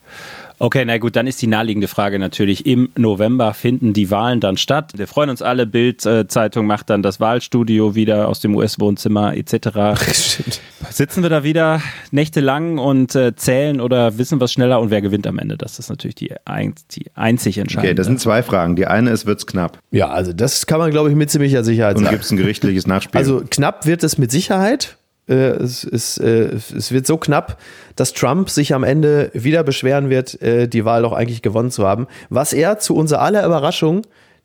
[0.61, 4.57] Okay, na gut, dann ist die naheliegende Frage natürlich, im November finden die Wahlen dann
[4.57, 4.91] statt.
[4.95, 9.53] Wir freuen uns alle, Bild-Zeitung macht dann das Wahlstudio wieder aus dem US-Wohnzimmer etc.
[10.13, 10.61] Stimmt.
[10.91, 11.81] Sitzen wir da wieder
[12.11, 15.57] nächtelang und äh, zählen oder wissen wir schneller und wer gewinnt am Ende?
[15.57, 17.89] Das ist natürlich die, ein, die einzig entscheidende.
[17.89, 18.75] Okay, das sind zwei Fragen.
[18.75, 19.79] Die eine ist, wird's knapp?
[19.89, 22.13] Ja, also das kann man, glaube ich, mit ziemlicher Sicherheit und sagen.
[22.13, 23.17] Und gibt es ein gerichtliches Nachspiel?
[23.17, 24.97] Also knapp wird es mit Sicherheit.
[25.31, 27.57] Äh, es, es, äh, es wird so knapp,
[27.95, 31.87] dass Trump sich am Ende wieder beschweren wird, äh, die Wahl doch eigentlich gewonnen zu
[31.87, 34.01] haben, was er zu unserer aller Überraschung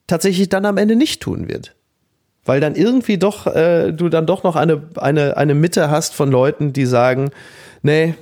[0.07, 1.75] tatsächlich dann am Ende nicht tun wird.
[2.45, 6.31] Weil dann irgendwie doch, äh, du dann doch noch eine, eine, eine Mitte hast von
[6.31, 7.31] Leuten, die sagen,
[7.83, 8.15] nee,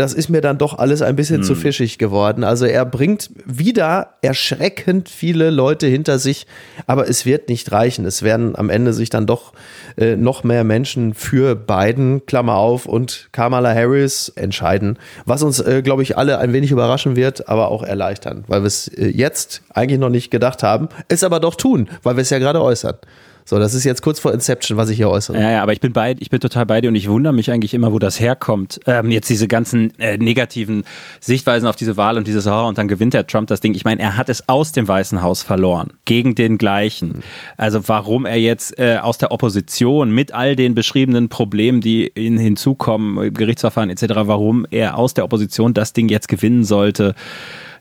[0.00, 1.42] das ist mir dann doch alles ein bisschen hm.
[1.44, 2.42] zu fischig geworden.
[2.42, 6.46] Also er bringt wieder erschreckend viele Leute hinter sich,
[6.86, 8.06] aber es wird nicht reichen.
[8.06, 9.52] Es werden am Ende sich dann doch
[9.98, 15.82] äh, noch mehr Menschen für Biden, Klammer auf, und Kamala Harris entscheiden, was uns, äh,
[15.82, 19.62] glaube ich, alle ein wenig überraschen wird, aber auch erleichtern, weil wir es äh, jetzt
[19.68, 22.96] eigentlich noch nicht gedacht haben, es aber doch tun, weil wir es ja gerade äußern.
[23.44, 25.40] So, das ist jetzt kurz vor Inception, was ich hier äußere.
[25.40, 27.50] Ja, ja, aber ich bin bei, ich bin total bei dir und ich wundere mich
[27.50, 28.80] eigentlich immer, wo das herkommt.
[28.86, 30.84] Ähm, jetzt diese ganzen äh, negativen
[31.20, 33.74] Sichtweisen auf diese Wahl und dieses oh, und dann gewinnt der Trump das Ding.
[33.74, 37.22] Ich meine, er hat es aus dem Weißen Haus verloren gegen den gleichen.
[37.56, 42.38] Also warum er jetzt äh, aus der Opposition mit all den beschriebenen Problemen, die ihn
[42.38, 47.14] hinzukommen, Gerichtsverfahren etc., warum er aus der Opposition das Ding jetzt gewinnen sollte,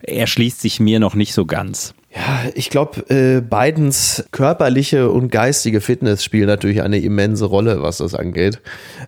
[0.01, 1.93] erschließt sich mir noch nicht so ganz.
[2.11, 7.97] Ja, ich glaube, äh, Bidens körperliche und geistige Fitness spielen natürlich eine immense Rolle, was
[7.97, 8.61] das angeht.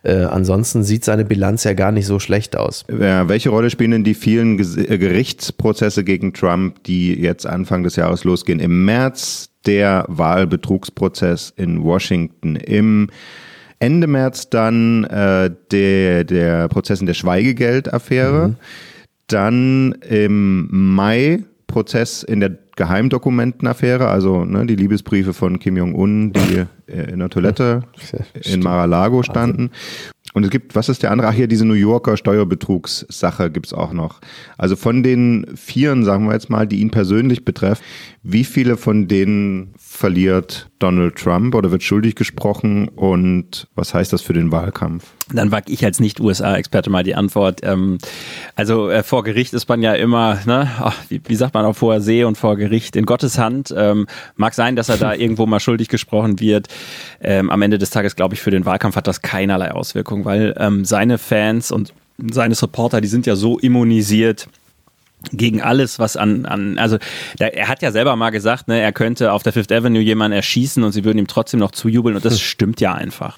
[0.03, 2.85] Äh, ansonsten sieht seine Bilanz ja gar nicht so schlecht aus.
[2.91, 7.95] Ja, welche Rolle spielen denn die vielen äh, Gerichtsprozesse gegen Trump, die jetzt Anfang des
[7.95, 8.59] Jahres losgehen?
[8.59, 13.09] Im März der Wahlbetrugsprozess in Washington, im
[13.79, 18.55] Ende März dann äh, der, der Prozess in der Schweigegeldaffäre, mhm.
[19.25, 26.65] dann im Mai Prozess in der Geheimdokumentenaffäre, also ne, die Liebesbriefe von Kim Jong-un, die
[26.87, 27.83] äh, in der Toilette
[28.43, 29.69] in Mar-a-Lago standen.
[30.33, 31.27] Und es gibt, was ist der andere?
[31.27, 34.19] Ach, hier diese New Yorker Steuerbetrugssache gibt's auch noch.
[34.57, 37.83] Also von den Vieren, sagen wir jetzt mal, die ihn persönlich betreffen,
[38.23, 44.21] wie viele von denen verliert Donald Trump oder wird schuldig gesprochen und was heißt das
[44.21, 45.05] für den Wahlkampf?
[45.33, 47.61] Dann wage ich als Nicht-USA-Experte mal die Antwort.
[47.63, 47.99] Ähm,
[48.55, 51.81] also äh, vor Gericht ist man ja immer, ne, ach, wie, wie, sagt man auf
[51.81, 53.73] hoher See und vor Gericht in Gottes Hand.
[53.75, 56.67] Ähm, mag sein, dass er da irgendwo mal schuldig gesprochen wird.
[57.21, 60.55] Ähm, am Ende des Tages, glaube ich, für den Wahlkampf hat das keinerlei Auswirkung, weil
[60.57, 61.93] ähm, seine Fans und
[62.31, 64.47] seine Supporter, die sind ja so immunisiert
[65.31, 66.97] gegen alles, was an, an also
[67.37, 70.35] da, er hat ja selber mal gesagt, ne, er könnte auf der Fifth Avenue jemanden
[70.35, 73.37] erschießen und sie würden ihm trotzdem noch zujubeln und das stimmt ja einfach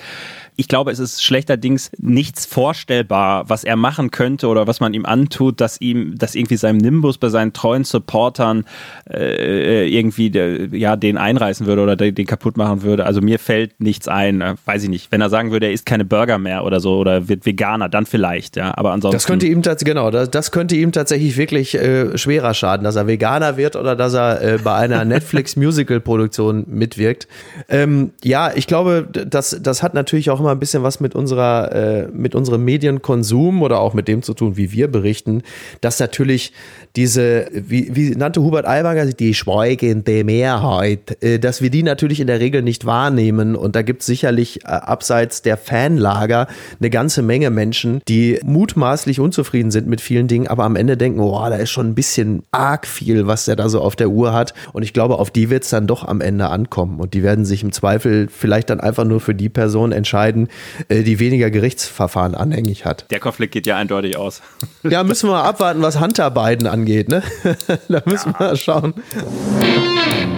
[0.56, 5.06] ich glaube, es ist schlechterdings nichts vorstellbar, was er machen könnte oder was man ihm
[5.06, 8.66] antut, dass ihm, dass irgendwie seinem Nimbus bei seinen treuen Supportern
[9.10, 13.06] äh, irgendwie der, ja den einreißen würde oder den, den, kaputt machen würde.
[13.06, 15.12] Also mir fällt nichts ein, äh, weiß ich nicht.
[15.12, 18.06] Wenn er sagen würde, er isst keine Burger mehr oder so oder wird Veganer, dann
[18.06, 18.78] vielleicht, ja.
[18.78, 19.16] Aber ansonsten.
[19.16, 22.95] Das könnte ihm tatsächlich, genau, das, das könnte ihm tatsächlich wirklich äh, schwerer schaden, dass
[22.95, 27.28] er Veganer wird oder dass er äh, bei einer Netflix-Musical-Produktion mitwirkt.
[27.70, 31.72] Ähm, ja, ich glaube, das, das hat natürlich auch immer ein bisschen was mit unserer,
[31.72, 35.41] äh, mit unserem Medienkonsum oder auch mit dem zu tun, wie wir berichten,
[35.82, 36.52] dass natürlich
[36.96, 42.28] diese, wie, wie nannte Hubert Aiwanger, die schweigende Mehrheit, äh, dass wir die natürlich in
[42.28, 43.56] der Regel nicht wahrnehmen.
[43.56, 46.48] Und da gibt es sicherlich äh, abseits der Fanlager
[46.80, 51.22] eine ganze Menge Menschen, die mutmaßlich unzufrieden sind mit vielen Dingen, aber am Ende denken,
[51.22, 54.34] oh, da ist schon ein bisschen arg viel, was der da so auf der Uhr
[54.34, 54.54] hat.
[54.74, 57.00] Und ich glaube, auf die wird es dann doch am Ende ankommen.
[57.00, 60.47] Und die werden sich im Zweifel vielleicht dann einfach nur für die Person entscheiden, werden,
[60.89, 63.05] äh, die weniger Gerichtsverfahren anhängig hat.
[63.11, 64.41] Der Konflikt geht ja eindeutig aus.
[64.84, 67.07] Ja, müssen wir mal abwarten, was Hunter Biden angeht.
[67.07, 67.23] Ne?
[67.88, 68.39] da müssen ja.
[68.39, 68.93] wir mal schauen.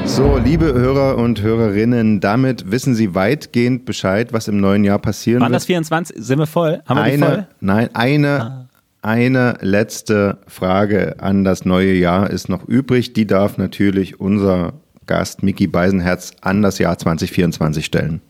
[0.06, 5.42] So, liebe Hörer und Hörerinnen, damit wissen Sie weitgehend Bescheid, was im neuen Jahr passieren
[5.42, 5.54] Waren wird.
[5.54, 6.16] Waren das 24?
[6.20, 6.84] Sind wir voll?
[6.86, 7.48] Haben wir eine, die voll?
[7.60, 8.70] Nein, eine, ah.
[9.02, 13.14] eine letzte Frage an das neue Jahr ist noch übrig.
[13.14, 14.74] Die darf natürlich unser
[15.08, 18.22] Gast Mickey Beisenherz an das Jahr 2024 stellen.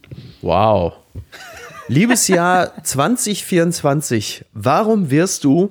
[0.41, 0.93] Wow.
[1.87, 5.69] Liebes Jahr 2024, warum wirst du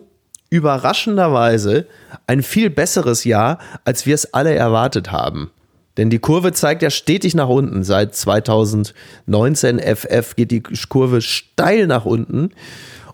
[0.49, 1.89] überraschenderweise
[2.29, 5.51] ein viel besseres Jahr, als wir es alle erwartet haben?
[5.97, 7.83] Denn die Kurve zeigt ja stetig nach unten.
[7.83, 12.51] Seit 2019 FF geht die Kurve steil nach unten.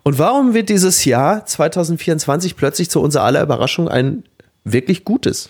[0.02, 4.24] Und warum wird dieses Jahr 2024 plötzlich zu unserer aller Überraschung ein
[4.64, 5.48] wirklich gutes?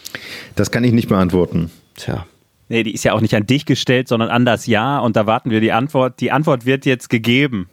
[0.54, 1.72] Das kann ich nicht beantworten.
[1.96, 2.26] Tja.
[2.70, 5.26] Nee, die ist ja auch nicht an dich gestellt, sondern an das Ja und da
[5.26, 6.20] warten wir die Antwort.
[6.20, 7.68] Die Antwort wird jetzt gegeben.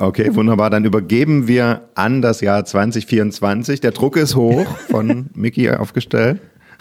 [0.00, 0.68] Okay, wunderbar.
[0.68, 3.80] Dann übergeben wir an das Jahr 2024.
[3.80, 6.40] Der Druck ist hoch von Mickey aufgestellt.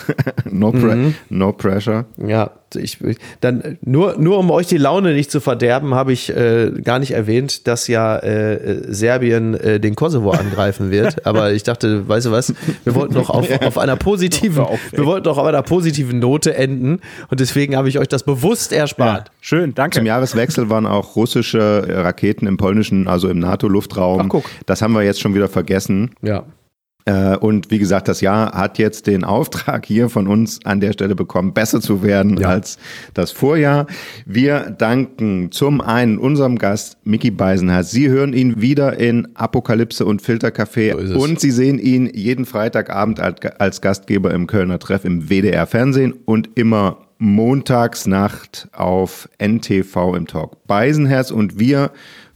[0.49, 1.15] no, pre mhm.
[1.29, 2.05] no pressure.
[2.17, 2.97] Ja, ich,
[3.41, 7.11] dann nur, nur um euch die Laune nicht zu verderben, habe ich äh, gar nicht
[7.11, 11.25] erwähnt, dass ja äh, Serbien äh, den Kosovo angreifen wird.
[11.25, 15.23] Aber ich dachte, weißt du was, wir wollten doch auf, auf einer positiven, wir wollten
[15.25, 19.27] doch auf einer positiven Note enden und deswegen habe ich euch das bewusst erspart.
[19.27, 19.97] Ja, schön, danke.
[19.97, 24.31] Zum Jahreswechsel waren auch russische Raketen im polnischen, also im NATO-Luftraum.
[24.65, 26.11] Das haben wir jetzt schon wieder vergessen.
[26.21, 26.43] Ja.
[27.05, 30.93] Äh, und wie gesagt, das Jahr hat jetzt den Auftrag hier von uns an der
[30.93, 32.49] Stelle bekommen, besser zu werden ja.
[32.49, 32.77] als
[33.13, 33.87] das Vorjahr.
[34.25, 37.91] Wir danken zum einen unserem Gast Mickey Beisenherz.
[37.91, 43.19] Sie hören ihn wieder in Apokalypse und Filtercafé so und Sie sehen ihn jeden Freitagabend
[43.19, 50.65] als Gastgeber im Kölner Treff im WDR Fernsehen und immer Montagsnacht auf NTV im Talk.
[50.65, 51.91] Beisenherz und wir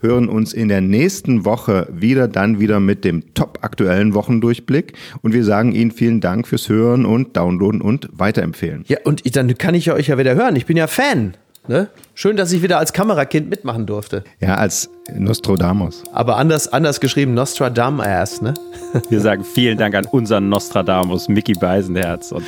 [0.06, 4.94] hören uns in der nächsten Woche wieder, dann wieder mit dem top aktuellen Wochendurchblick.
[5.22, 8.86] Und wir sagen Ihnen vielen Dank fürs Hören und Downloaden und Weiterempfehlen.
[8.88, 10.56] Ja, und dann kann ich euch ja wieder hören.
[10.56, 11.36] Ich bin ja Fan.
[11.68, 11.88] Ne?
[12.14, 14.24] Schön, dass ich wieder als Kamerakind mitmachen durfte.
[14.40, 16.04] Ja, als Nostradamus.
[16.14, 18.54] Aber anders, anders geschrieben, Nostradamus, ne?
[19.10, 22.46] Wir sagen vielen Dank an unseren Nostradamus, Mickey Beisenherz und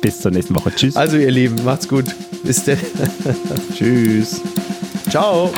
[0.00, 0.72] bis zur nächsten Woche.
[0.74, 0.96] Tschüss.
[0.96, 2.06] Also ihr Lieben, macht's gut.
[2.42, 2.78] Bis denn.
[3.74, 4.40] Tschüss.
[5.08, 5.52] Ciao.